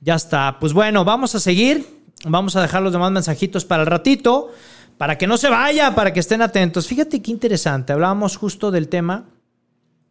[0.00, 0.58] Ya está.
[0.58, 1.96] Pues bueno, vamos a seguir.
[2.24, 4.50] Vamos a dejar los demás mensajitos para el ratito,
[4.98, 6.86] para que no se vaya, para que estén atentos.
[6.86, 7.92] Fíjate qué interesante.
[7.92, 9.26] Hablábamos justo del tema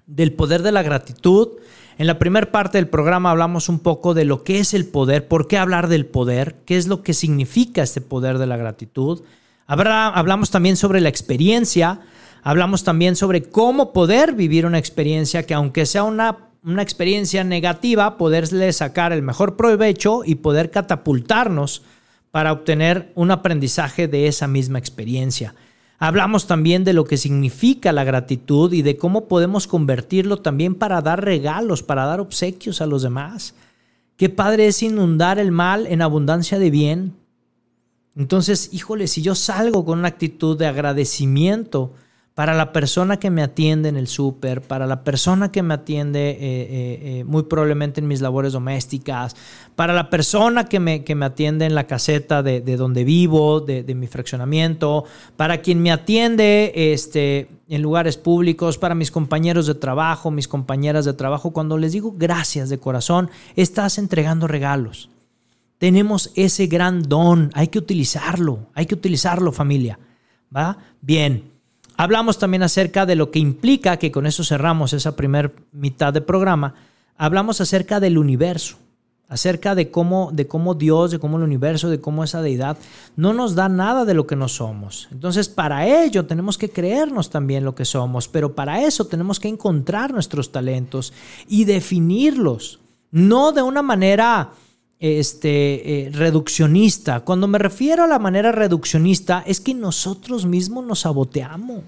[0.06, 1.50] del poder de la gratitud.
[1.98, 5.28] En la primera parte del programa hablamos un poco de lo que es el poder,
[5.28, 9.22] por qué hablar del poder, qué es lo que significa este poder de la gratitud.
[9.66, 12.02] Habrá- hablamos también sobre la experiencia,
[12.44, 18.18] hablamos también sobre cómo poder vivir una experiencia que aunque sea una, una experiencia negativa,
[18.18, 21.82] poderle sacar el mejor provecho y poder catapultarnos
[22.30, 25.56] para obtener un aprendizaje de esa misma experiencia.
[25.98, 31.02] Hablamos también de lo que significa la gratitud y de cómo podemos convertirlo también para
[31.02, 33.56] dar regalos, para dar obsequios a los demás.
[34.18, 37.16] Qué padre es inundar el mal en abundancia de bien.
[38.16, 41.94] Entonces, híjole, si yo salgo con una actitud de agradecimiento
[42.36, 46.32] para la persona que me atiende en el súper, para la persona que me atiende
[46.32, 49.38] eh, eh, eh, muy probablemente en mis labores domésticas,
[49.78, 53.62] para la persona que me, que me atiende en la caseta de, de donde vivo,
[53.62, 55.06] de, de mi fraccionamiento,
[55.38, 61.06] para quien me atiende este, en lugares públicos, para mis compañeros de trabajo, mis compañeras
[61.06, 65.10] de trabajo, cuando les digo gracias de corazón, estás entregando regalos.
[65.78, 70.00] Tenemos ese gran don, hay que utilizarlo, hay que utilizarlo familia.
[70.54, 70.78] ¿Va?
[71.02, 71.55] Bien.
[71.98, 76.22] Hablamos también acerca de lo que implica, que con eso cerramos esa primera mitad de
[76.22, 76.76] programa,
[77.18, 78.78] hablamos acerca del universo,
[79.30, 82.78] acerca de cómo, de cómo Dios, de cómo el universo, de cómo esa deidad
[83.16, 85.08] no nos da nada de lo que no somos.
[85.12, 89.48] Entonces, para ello tenemos que creernos también lo que somos, pero para eso tenemos que
[89.48, 91.14] encontrar nuestros talentos
[91.48, 92.80] y definirlos,
[93.12, 94.50] no de una manera
[95.00, 97.22] este, eh, reduccionista.
[97.22, 101.84] Cuando me refiero a la manera reduccionista, es que nosotros mismos nos saboteamos.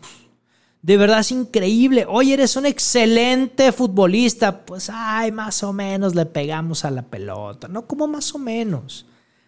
[0.81, 2.05] De verdad es increíble.
[2.07, 4.65] Oye, eres un excelente futbolista.
[4.65, 7.67] Pues, ay, más o menos le pegamos a la pelota.
[7.67, 9.05] No, como más o menos.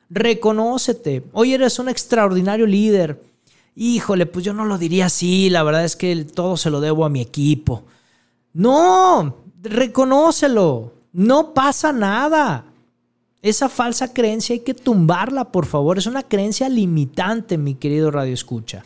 [0.09, 1.23] Reconócete.
[1.33, 3.21] Oye, eres un extraordinario líder.
[3.75, 5.49] Híjole, pues yo no lo diría así.
[5.49, 7.85] La verdad es que todo se lo debo a mi equipo.
[8.53, 10.93] No, reconócelo.
[11.13, 12.68] No pasa nada.
[13.41, 15.97] Esa falsa creencia hay que tumbarla, por favor.
[15.97, 18.83] Es una creencia limitante, mi querido Radio Escucha.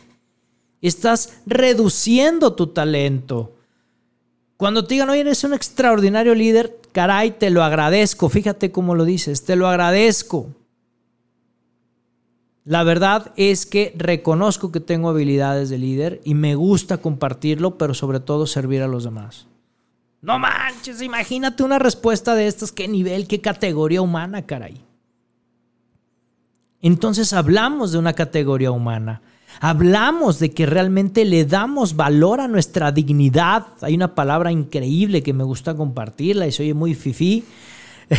[0.80, 3.52] Estás reduciendo tu talento.
[4.56, 8.28] Cuando te digan, oye, eres un extraordinario líder, caray, te lo agradezco.
[8.28, 10.46] Fíjate cómo lo dices, te lo agradezco.
[12.64, 17.92] La verdad es que reconozco que tengo habilidades de líder y me gusta compartirlo, pero
[17.92, 19.46] sobre todo servir a los demás.
[20.24, 24.80] No manches, imagínate una respuesta de estas, qué nivel, qué categoría humana, caray.
[26.80, 29.20] Entonces hablamos de una categoría humana.
[29.60, 33.66] Hablamos de que realmente le damos valor a nuestra dignidad.
[33.82, 37.44] Hay una palabra increíble que me gusta compartirla y se oye muy fifí.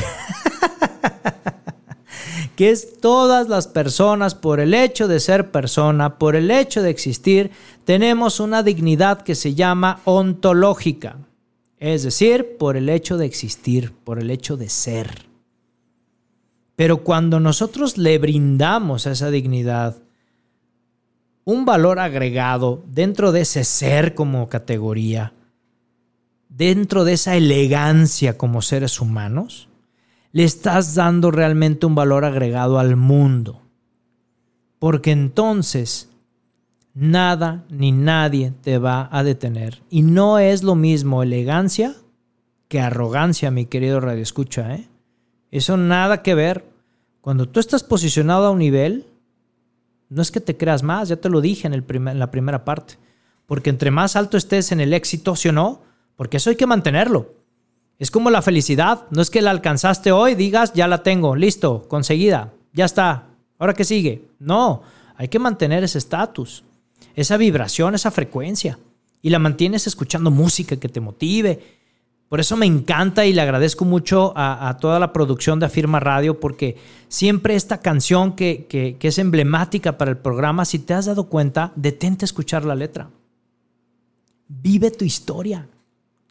[2.56, 6.92] que es todas las personas, por el hecho de ser persona, por el hecho de
[6.92, 7.50] existir,
[7.84, 11.18] tenemos una dignidad que se llama ontológica.
[11.80, 15.26] Es decir, por el hecho de existir, por el hecho de ser.
[16.76, 20.02] Pero cuando nosotros le brindamos a esa dignidad
[21.44, 25.34] un valor agregado dentro de ese ser como categoría,
[26.50, 29.70] dentro de esa elegancia como seres humanos,
[30.32, 33.62] le estás dando realmente un valor agregado al mundo.
[34.80, 36.10] Porque entonces
[36.96, 39.84] nada ni nadie te va a detener.
[39.90, 41.96] Y no es lo mismo elegancia
[42.68, 44.74] que arrogancia, mi querido Radio Escucha.
[44.74, 44.88] ¿eh?
[45.52, 46.66] Eso nada que ver.
[47.22, 49.08] Cuando tú estás posicionado a un nivel,
[50.10, 52.66] no es que te creas más, ya te lo dije en, el en la primera
[52.66, 52.96] parte.
[53.46, 55.82] Porque entre más alto estés en el éxito, sí o no,
[56.16, 57.34] porque eso hay que mantenerlo.
[58.00, 61.88] Es como la felicidad, no es que la alcanzaste hoy, digas, ya la tengo, listo,
[61.88, 64.28] conseguida, ya está, ahora qué sigue.
[64.40, 64.82] No,
[65.16, 66.64] hay que mantener ese estatus
[67.16, 68.80] esa vibración, esa frecuencia.
[69.22, 71.76] Y la mantienes escuchando música que te motive.
[72.30, 76.40] Por eso me encanta y le agradezco mucho a, toda la producción de Afirma Radio
[76.40, 76.78] porque
[77.08, 81.72] siempre esta canción que, que, es emblemática para el programa, si te has dado cuenta,
[81.76, 83.10] detente a escuchar la letra.
[84.48, 85.68] Vive tu historia.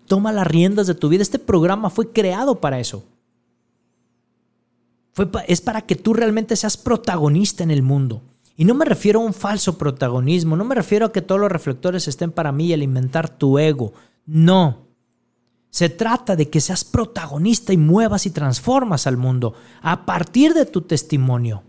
[0.06, 1.22] Toma las riendas de tu vida.
[1.22, 3.04] Este programa fue creado para eso.
[5.46, 8.22] Es para que tú realmente seas protagonista en el mundo.
[8.56, 11.50] Y no me refiero a un falso protagonismo, no me refiero a que todos los
[11.50, 13.92] reflectores estén para mí y alimentar tu ego.
[14.26, 14.86] No.
[15.70, 20.66] Se trata de que seas protagonista y muevas y transformas al mundo a partir de
[20.66, 21.64] tu testimonio.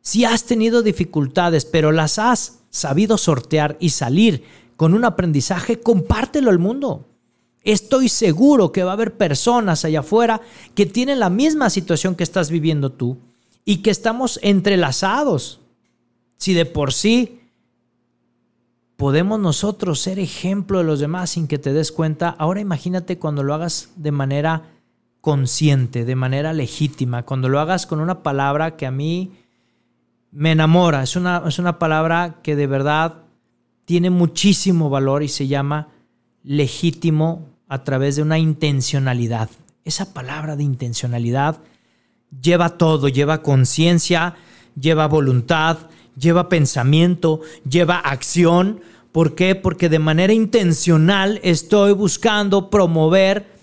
[0.00, 4.42] Si has tenido dificultades, pero las has sabido sortear y salir
[4.74, 7.06] con un aprendizaje, compártelo al mundo.
[7.62, 10.40] Estoy seguro que va a haber personas allá afuera
[10.74, 13.18] que tienen la misma situación que estás viviendo tú
[13.64, 15.60] y que estamos entrelazados
[16.38, 17.40] si de por sí
[18.96, 23.42] podemos nosotros ser ejemplo de los demás sin que te des cuenta, ahora imagínate cuando
[23.42, 24.62] lo hagas de manera
[25.20, 29.32] consciente, de manera legítima, cuando lo hagas con una palabra que a mí
[30.30, 33.22] me enamora, es una, es una palabra que de verdad
[33.84, 35.88] tiene muchísimo valor y se llama
[36.42, 39.50] legítimo a través de una intencionalidad.
[39.84, 41.58] Esa palabra de intencionalidad
[42.42, 44.36] lleva todo, lleva conciencia,
[44.78, 45.78] lleva voluntad,
[46.18, 48.80] lleva pensamiento, lleva acción.
[49.12, 49.54] ¿Por qué?
[49.54, 53.58] Porque de manera intencional estoy buscando promover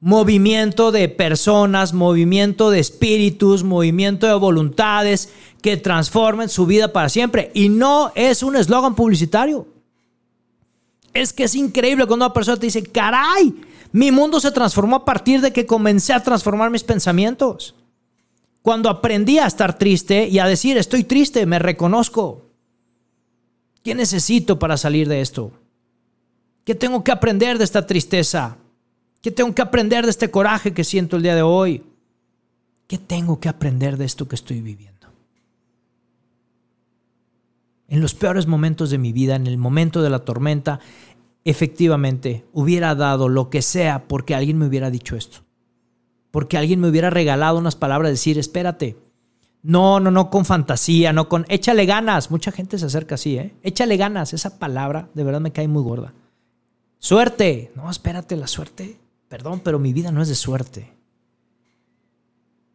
[0.00, 7.50] movimiento de personas, movimiento de espíritus, movimiento de voluntades que transformen su vida para siempre.
[7.54, 9.66] Y no es un eslogan publicitario.
[11.12, 13.54] Es que es increíble cuando una persona te dice, caray,
[13.92, 17.74] mi mundo se transformó a partir de que comencé a transformar mis pensamientos.
[18.62, 22.46] Cuando aprendí a estar triste y a decir, estoy triste, me reconozco.
[23.82, 25.52] ¿Qué necesito para salir de esto?
[26.64, 28.58] ¿Qué tengo que aprender de esta tristeza?
[29.22, 31.82] ¿Qué tengo que aprender de este coraje que siento el día de hoy?
[32.86, 34.90] ¿Qué tengo que aprender de esto que estoy viviendo?
[37.90, 40.78] en los peores momentos de mi vida, en el momento de la tormenta,
[41.44, 45.40] efectivamente hubiera dado lo que sea porque alguien me hubiera dicho esto.
[46.30, 48.96] Porque alguien me hubiera regalado unas palabras, decir, espérate.
[49.62, 52.30] No, no, no con fantasía, no con échale ganas.
[52.30, 53.54] Mucha gente se acerca así, ¿eh?
[53.62, 54.32] Échale ganas.
[54.32, 56.14] Esa palabra de verdad me cae muy gorda.
[56.98, 57.72] Suerte.
[57.74, 58.98] No, espérate, la suerte.
[59.28, 60.92] Perdón, pero mi vida no es de suerte.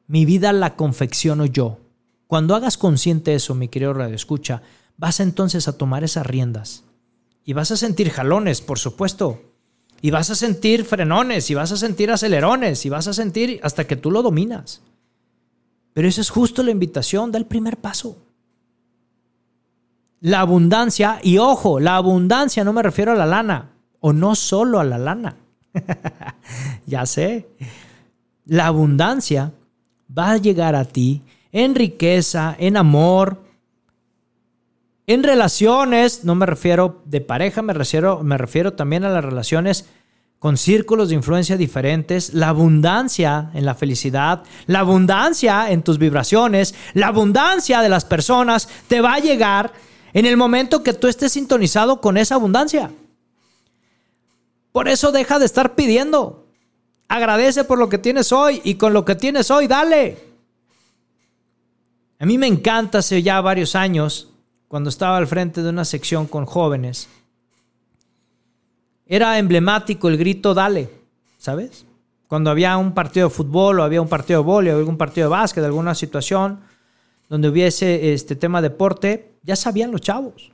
[0.07, 1.79] Mi vida la confecciono yo.
[2.27, 4.61] Cuando hagas consciente eso, mi querido Radio Escucha,
[4.97, 6.83] vas entonces a tomar esas riendas.
[7.43, 9.41] Y vas a sentir jalones, por supuesto.
[10.05, 13.87] Y vas a sentir frenones, y vas a sentir acelerones, y vas a sentir hasta
[13.87, 14.83] que tú lo dominas.
[15.93, 18.15] Pero esa es justo la invitación, da el primer paso.
[20.19, 24.79] La abundancia, y ojo, la abundancia no me refiero a la lana, o no solo
[24.79, 25.37] a la lana.
[26.85, 27.47] ya sé.
[28.45, 29.53] La abundancia
[30.15, 33.41] va a llegar a ti en riqueza, en amor,
[35.07, 39.89] en relaciones, no me refiero de pareja, me refiero, me refiero también a las relaciones
[40.45, 46.75] con círculos de influencia diferentes, la abundancia en la felicidad, la abundancia en tus vibraciones,
[46.93, 49.73] la abundancia de las personas te va a llegar
[50.13, 52.91] en el momento que tú estés sintonizado con esa abundancia.
[54.71, 56.45] Por eso deja de estar pidiendo.
[57.07, 60.19] Agradece por lo que tienes hoy y con lo que tienes hoy, dale.
[62.19, 64.29] A mí me encanta hace ya varios años,
[64.67, 67.07] cuando estaba al frente de una sección con jóvenes,
[69.05, 70.89] era emblemático el grito dale,
[71.37, 71.85] ¿sabes?
[72.27, 75.27] Cuando había un partido de fútbol o había un partido de vóley o algún partido
[75.27, 76.59] de básquet, alguna situación
[77.29, 80.51] donde hubiese este tema de deporte, ya sabían los chavos.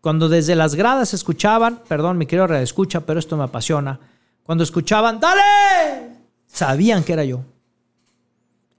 [0.00, 3.98] Cuando desde las gradas escuchaban, perdón, mi querido escucha, pero esto me apasiona,
[4.42, 6.16] cuando escuchaban, ¡dale!
[6.46, 7.44] Sabían que era yo.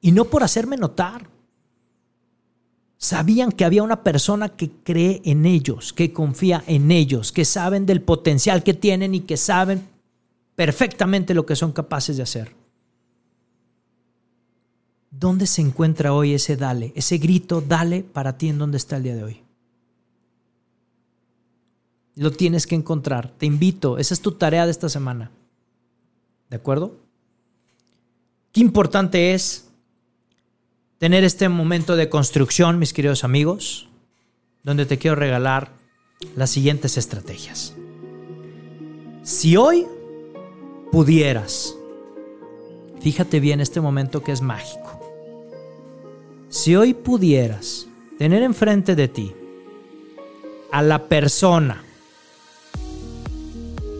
[0.01, 1.28] Y no por hacerme notar.
[3.01, 7.85] Sabían que había una persona que cree en ellos, que confía en ellos, que saben
[7.85, 9.87] del potencial que tienen y que saben
[10.53, 12.53] perfectamente lo que son capaces de hacer.
[15.09, 19.03] ¿Dónde se encuentra hoy ese dale, ese grito dale para ti en dónde está el
[19.03, 19.43] día de hoy?
[22.15, 23.31] Lo tienes que encontrar.
[23.37, 25.31] Te invito, esa es tu tarea de esta semana.
[26.49, 26.97] ¿De acuerdo?
[28.51, 29.68] Qué importante es
[30.99, 33.87] tener este momento de construcción, mis queridos amigos,
[34.63, 35.71] donde te quiero regalar
[36.35, 37.73] las siguientes estrategias.
[39.23, 39.87] Si hoy
[40.91, 41.73] pudieras,
[42.99, 44.99] fíjate bien este momento que es mágico,
[46.49, 47.87] si hoy pudieras
[48.17, 49.33] tener enfrente de ti
[50.71, 51.81] a la persona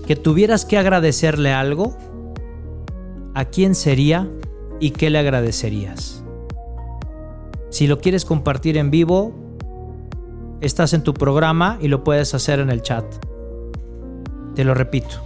[0.06, 1.98] que tuvieras que agradecerle algo,
[3.36, 4.28] ¿a quién sería
[4.82, 6.19] y qué le agradecerías?
[7.70, 9.34] Si lo quieres compartir en vivo,
[10.60, 13.06] estás en tu programa y lo puedes hacer en el chat.
[14.56, 15.22] Te lo repito.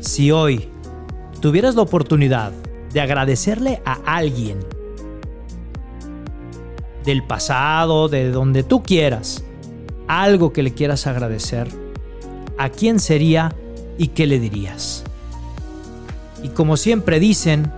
[0.00, 0.68] Si hoy
[1.40, 2.52] tuvieras la oportunidad
[2.92, 4.60] de agradecerle a alguien
[7.04, 9.44] del pasado, de donde tú quieras,
[10.06, 11.68] algo que le quieras agradecer,
[12.56, 13.54] ¿a quién sería
[13.98, 15.04] y qué le dirías?
[16.42, 17.72] Y como siempre dicen,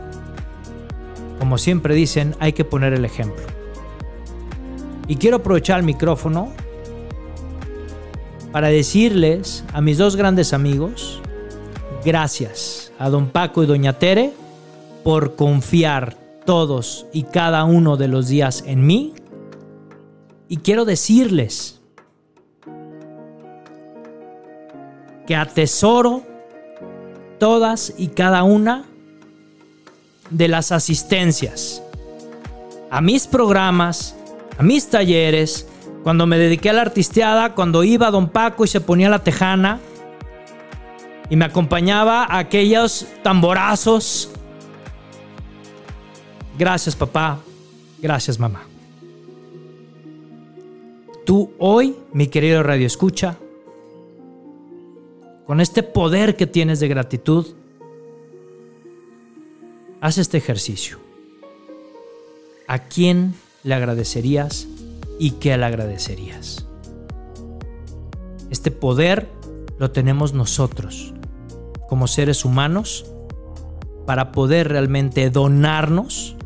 [1.44, 3.44] como siempre dicen, hay que poner el ejemplo.
[5.06, 6.50] Y quiero aprovechar el micrófono
[8.50, 11.20] para decirles a mis dos grandes amigos,
[12.02, 14.32] gracias a don Paco y doña Tere
[15.02, 16.16] por confiar
[16.46, 19.12] todos y cada uno de los días en mí.
[20.48, 21.82] Y quiero decirles
[25.26, 26.22] que atesoro
[27.38, 28.86] todas y cada una
[30.30, 31.82] de las asistencias
[32.90, 34.14] a mis programas,
[34.56, 35.66] a mis talleres,
[36.04, 39.24] cuando me dediqué a la artisteada, cuando iba a Don Paco y se ponía la
[39.24, 39.80] tejana
[41.28, 44.30] y me acompañaba a aquellos tamborazos.
[46.56, 47.40] Gracias papá,
[48.00, 48.62] gracias mamá.
[51.26, 53.38] Tú hoy, mi querido Radio Escucha,
[55.46, 57.46] con este poder que tienes de gratitud,
[60.04, 60.98] haz este ejercicio.
[62.68, 64.66] ¿A quién le agradecerías
[65.18, 66.66] y qué le agradecerías?
[68.50, 69.30] Este poder
[69.78, 71.14] lo tenemos nosotros
[71.88, 73.06] como seres humanos
[74.04, 76.36] para poder realmente donarnos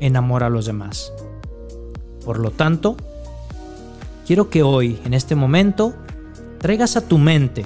[0.00, 1.10] en amor a los demás.
[2.22, 2.98] Por lo tanto,
[4.26, 5.94] quiero que hoy, en este momento,
[6.58, 7.64] traigas a tu mente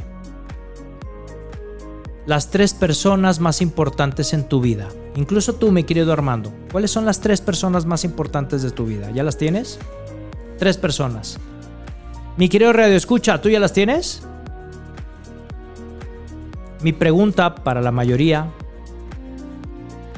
[2.24, 4.91] las tres personas más importantes en tu vida.
[5.17, 6.53] Incluso tú, mi querido Armando.
[6.73, 9.11] ¿Cuáles son las tres personas más importantes de tu vida?
[9.12, 9.79] ¿Ya las tienes?
[10.59, 11.39] Tres personas.
[12.37, 14.23] Mi querido Radio Escucha, ¿tú ya las tienes?
[16.83, 18.51] Mi pregunta para la mayoría,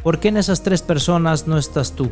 [0.03, 2.11] ¿por qué en esas tres personas no estás tú?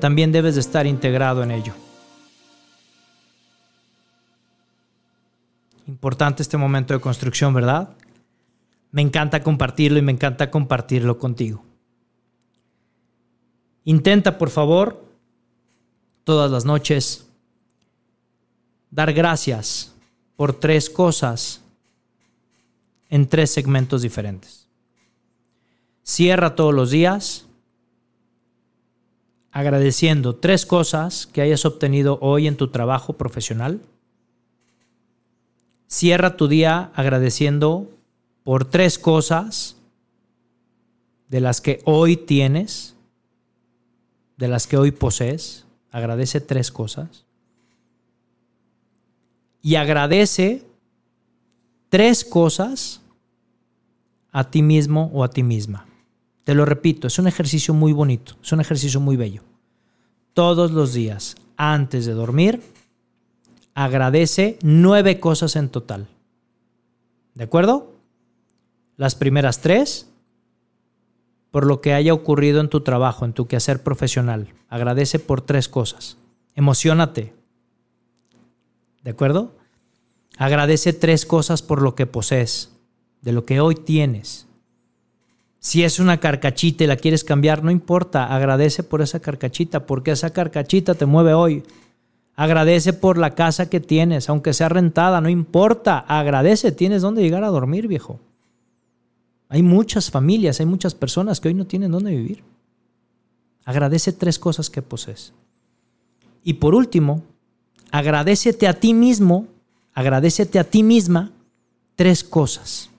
[0.00, 1.72] También debes de estar integrado en ello.
[6.06, 7.96] Importante este momento de construcción, ¿verdad?
[8.92, 11.64] Me encanta compartirlo y me encanta compartirlo contigo.
[13.82, 15.04] Intenta, por favor,
[16.22, 17.26] todas las noches,
[18.88, 19.96] dar gracias
[20.36, 21.60] por tres cosas
[23.08, 24.68] en tres segmentos diferentes.
[26.04, 27.46] Cierra todos los días
[29.50, 33.80] agradeciendo tres cosas que hayas obtenido hoy en tu trabajo profesional.
[35.88, 37.90] Cierra tu día agradeciendo
[38.44, 39.76] por tres cosas
[41.28, 42.94] de las que hoy tienes,
[44.36, 45.64] de las que hoy posees.
[45.90, 47.24] Agradece tres cosas.
[49.62, 50.64] Y agradece
[51.88, 53.00] tres cosas
[54.30, 55.86] a ti mismo o a ti misma.
[56.44, 59.42] Te lo repito, es un ejercicio muy bonito, es un ejercicio muy bello.
[60.34, 62.62] Todos los días, antes de dormir,
[63.76, 66.08] agradece nueve cosas en total.
[67.34, 67.92] ¿De acuerdo?
[68.96, 70.08] Las primeras tres
[71.50, 74.48] por lo que haya ocurrido en tu trabajo, en tu quehacer profesional.
[74.68, 76.16] Agradece por tres cosas.
[76.54, 77.34] Emocionate.
[79.04, 79.52] ¿De acuerdo?
[80.38, 82.72] Agradece tres cosas por lo que posees,
[83.20, 84.46] de lo que hoy tienes.
[85.58, 90.12] Si es una carcachita y la quieres cambiar, no importa, agradece por esa carcachita, porque
[90.12, 91.62] esa carcachita te mueve hoy.
[92.36, 97.42] Agradece por la casa que tienes, aunque sea rentada, no importa, agradece, tienes dónde llegar
[97.42, 98.20] a dormir, viejo.
[99.48, 102.44] Hay muchas familias, hay muchas personas que hoy no tienen dónde vivir.
[103.64, 105.32] Agradece tres cosas que posees.
[106.44, 107.22] Y por último,
[107.90, 109.46] agradecete a ti mismo,
[109.94, 111.32] agradecete a ti misma
[111.94, 112.90] tres cosas.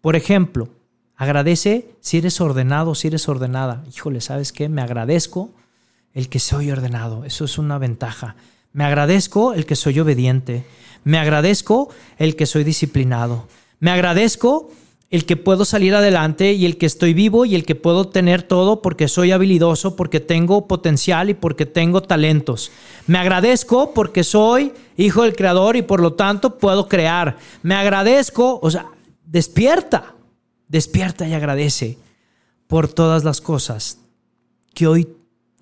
[0.00, 0.68] Por ejemplo,
[1.14, 3.84] agradece si eres ordenado, si eres ordenada.
[3.94, 4.68] Híjole, ¿sabes qué?
[4.68, 5.50] Me agradezco
[6.14, 7.24] el que soy ordenado.
[7.24, 8.36] Eso es una ventaja.
[8.72, 10.64] Me agradezco el que soy obediente.
[11.02, 13.46] Me agradezco el que soy disciplinado.
[13.80, 14.70] Me agradezco
[15.10, 18.42] el que puedo salir adelante y el que estoy vivo y el que puedo tener
[18.42, 22.72] todo porque soy habilidoso, porque tengo potencial y porque tengo talentos.
[23.06, 27.36] Me agradezco porque soy hijo del creador y por lo tanto puedo crear.
[27.62, 28.86] Me agradezco, o sea,
[29.24, 30.14] despierta,
[30.68, 31.98] despierta y agradece
[32.66, 33.98] por todas las cosas
[34.74, 35.06] que hoy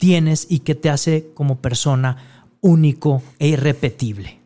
[0.02, 4.40] tienes y que te hace como persona único e irrepetible.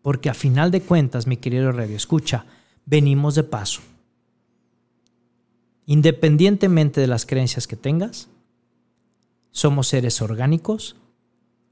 [0.00, 2.46] Porque a final de cuentas, mi querido Radio Escucha,
[2.86, 3.82] venimos de paso.
[5.84, 8.30] Independientemente de las creencias que tengas,
[9.50, 10.96] somos seres orgánicos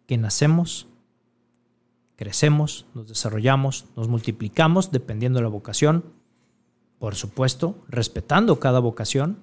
[0.06, 0.88] que nacemos,
[2.16, 6.04] crecemos, nos desarrollamos, nos multiplicamos dependiendo de la vocación,
[6.98, 9.38] por supuesto, respetando cada vocación,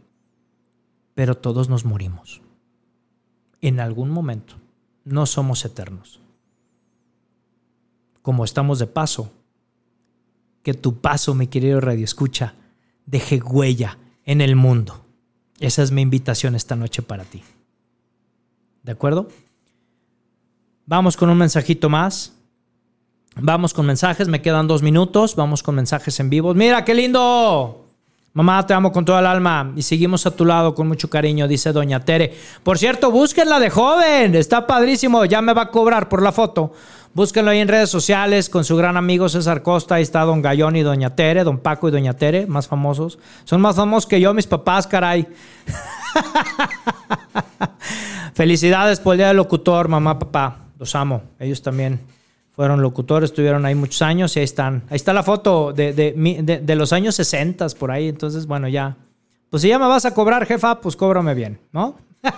[1.15, 2.44] pero todos nos morimos.
[3.65, 4.55] En algún momento.
[5.03, 6.21] No somos eternos
[8.25, 9.31] como estamos de paso,
[10.63, 12.55] que tu paso, mi querido Radio Escucha,
[13.05, 15.05] deje huella en el mundo.
[15.59, 17.43] Esa es mi invitación esta noche para ti.
[18.81, 19.29] ¿De acuerdo?
[20.87, 22.33] Vamos con un mensajito más.
[23.35, 25.35] Vamos con mensajes, me quedan dos minutos.
[25.35, 26.55] Vamos con mensajes en vivo.
[26.55, 27.84] Mira, qué lindo.
[28.35, 31.47] Mamá, te amo con toda el alma y seguimos a tu lado con mucho cariño,
[31.47, 32.35] dice Doña Tere.
[32.63, 36.73] Por cierto, búsquenla de joven, está padrísimo, ya me va a cobrar por la foto.
[37.13, 39.95] Búsquenlo ahí en redes sociales con su gran amigo César Costa.
[39.95, 43.19] Ahí está Don Gallón y Doña Tere, Don Paco y Doña Tere, más famosos.
[43.45, 45.25] Son más famosos que yo, mis papás, caray.
[48.33, 50.57] Felicidades por el Día del Locutor, mamá, papá.
[50.77, 51.23] Los amo.
[51.39, 52.01] Ellos también
[52.55, 54.83] fueron locutores, estuvieron ahí muchos años y ahí están.
[54.89, 58.07] Ahí está la foto de, de, los años 60 por ahí.
[58.07, 58.95] Entonces, bueno, ya.
[59.49, 61.97] Pues si ya me vas a cobrar, jefa, pues cóbrame bien, ¿no?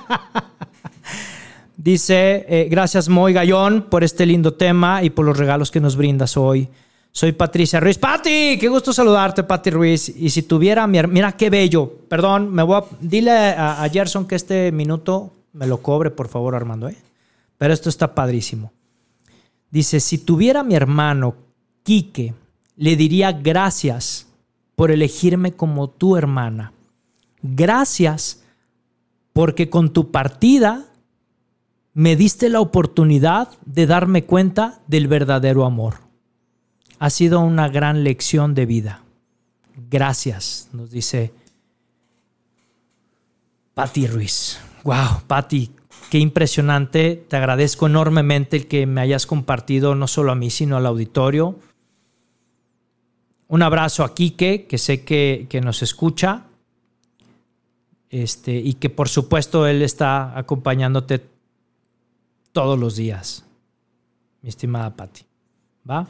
[1.77, 5.95] Dice, eh, gracias Moy Gallón por este lindo tema y por los regalos que nos
[5.95, 6.67] brindas hoy.
[7.11, 7.97] Soy Patricia Ruiz.
[7.99, 10.09] Pati, qué gusto saludarte, Pati Ruiz.
[10.09, 11.91] Y si tuviera mi mira qué bello.
[12.09, 16.27] Perdón, me voy a, dile a, a, Gerson que este minuto me lo cobre, por
[16.27, 16.89] favor, Armando.
[16.89, 16.97] ¿eh?
[17.57, 18.71] Pero esto está padrísimo.
[19.69, 21.35] Dice, si tuviera mi hermano
[21.83, 22.33] Quique,
[22.75, 24.27] le diría gracias
[24.75, 26.73] por elegirme como tu hermana.
[27.41, 28.43] Gracias
[29.33, 30.85] porque con tu partida
[31.93, 35.95] me diste la oportunidad de darme cuenta del verdadero amor.
[36.99, 39.03] Ha sido una gran lección de vida.
[39.89, 41.31] Gracias, nos dice
[43.73, 44.59] Patti Ruiz.
[44.83, 45.71] Wow, Patti,
[46.09, 47.15] qué impresionante.
[47.27, 51.59] Te agradezco enormemente el que me hayas compartido no solo a mí, sino al auditorio.
[53.47, 56.45] Un abrazo a Quique, que sé que, que nos escucha.
[58.09, 61.25] Este, y que por supuesto él está acompañándote
[62.53, 63.45] todos los días,
[64.41, 65.23] mi estimada Patti.
[65.89, 66.07] ¿Va?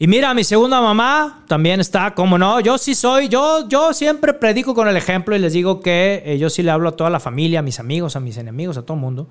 [0.00, 4.32] Y mira, mi segunda mamá también está, como no, yo sí soy, yo, yo siempre
[4.32, 7.10] predico con el ejemplo y les digo que eh, yo sí le hablo a toda
[7.10, 9.28] la familia, a mis amigos, a mis enemigos, a todo el mundo.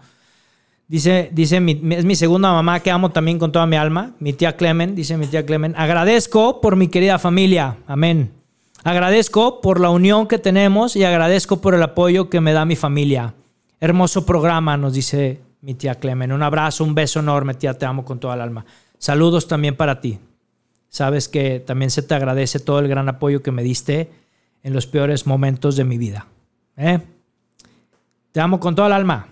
[0.89, 4.57] Dice, dice es mi segunda mamá que amo también con toda mi alma, mi tía
[4.57, 8.31] Clemen, dice mi tía Clemen, agradezco por mi querida familia, amén.
[8.83, 12.75] Agradezco por la unión que tenemos y agradezco por el apoyo que me da mi
[12.75, 13.33] familia.
[13.79, 16.31] Hermoso programa, nos dice mi tía Clemen.
[16.31, 18.65] Un abrazo, un beso enorme, tía, te amo con toda el alma.
[18.97, 20.19] Saludos también para ti.
[20.97, 24.09] Sabes que también se te agradece todo el gran apoyo que me diste
[24.63, 26.25] en los peores momentos de mi vida.
[26.75, 26.97] ¿eh?
[28.31, 29.27] Te amo con toda el alma.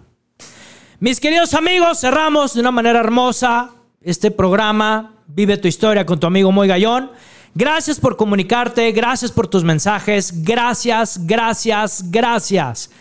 [0.99, 5.15] Mis queridos amigos, cerramos de una manera hermosa este programa.
[5.25, 7.09] Vive tu historia con tu amigo Moy Gallón.
[7.55, 12.91] Gracias por comunicarte, gracias por tus mensajes, gracias, gracias, gracias.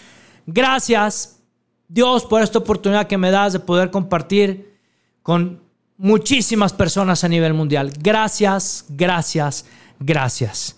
[0.46, 1.38] Gracias,
[1.86, 4.74] Dios, por esta oportunidad que me das de poder compartir
[5.20, 5.63] con
[5.96, 7.92] muchísimas personas a nivel mundial.
[7.98, 9.64] Gracias, gracias,
[9.98, 10.76] gracias.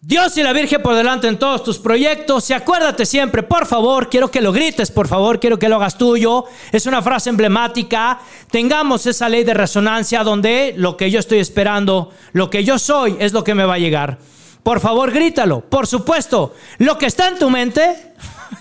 [0.00, 2.48] Dios y la Virgen por delante en todos tus proyectos.
[2.50, 5.98] Y acuérdate siempre, por favor, quiero que lo grites, por favor, quiero que lo hagas
[5.98, 6.44] tuyo.
[6.70, 8.20] Es una frase emblemática.
[8.48, 13.16] Tengamos esa ley de resonancia donde lo que yo estoy esperando, lo que yo soy,
[13.18, 14.18] es lo que me va a llegar.
[14.62, 15.62] Por favor, grítalo.
[15.62, 18.12] Por supuesto, lo que está en tu mente.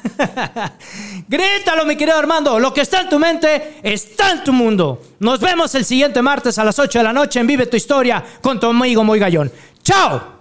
[1.27, 2.59] Grítalo, mi querido Armando.
[2.59, 5.01] Lo que está en tu mente está en tu mundo.
[5.19, 8.23] Nos vemos el siguiente martes a las 8 de la noche en Vive tu Historia
[8.41, 9.51] con tu amigo Muy Gallón.
[9.83, 10.37] ¡Chao!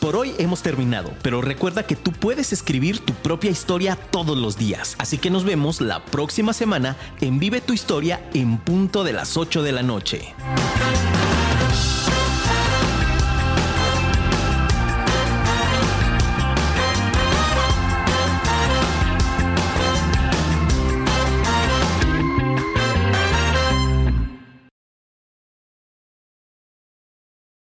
[0.00, 4.58] Por hoy hemos terminado, pero recuerda que tú puedes escribir tu propia historia todos los
[4.58, 4.96] días.
[4.98, 9.38] Así que nos vemos la próxima semana en Vive tu Historia en punto de las
[9.38, 10.34] 8 de la noche.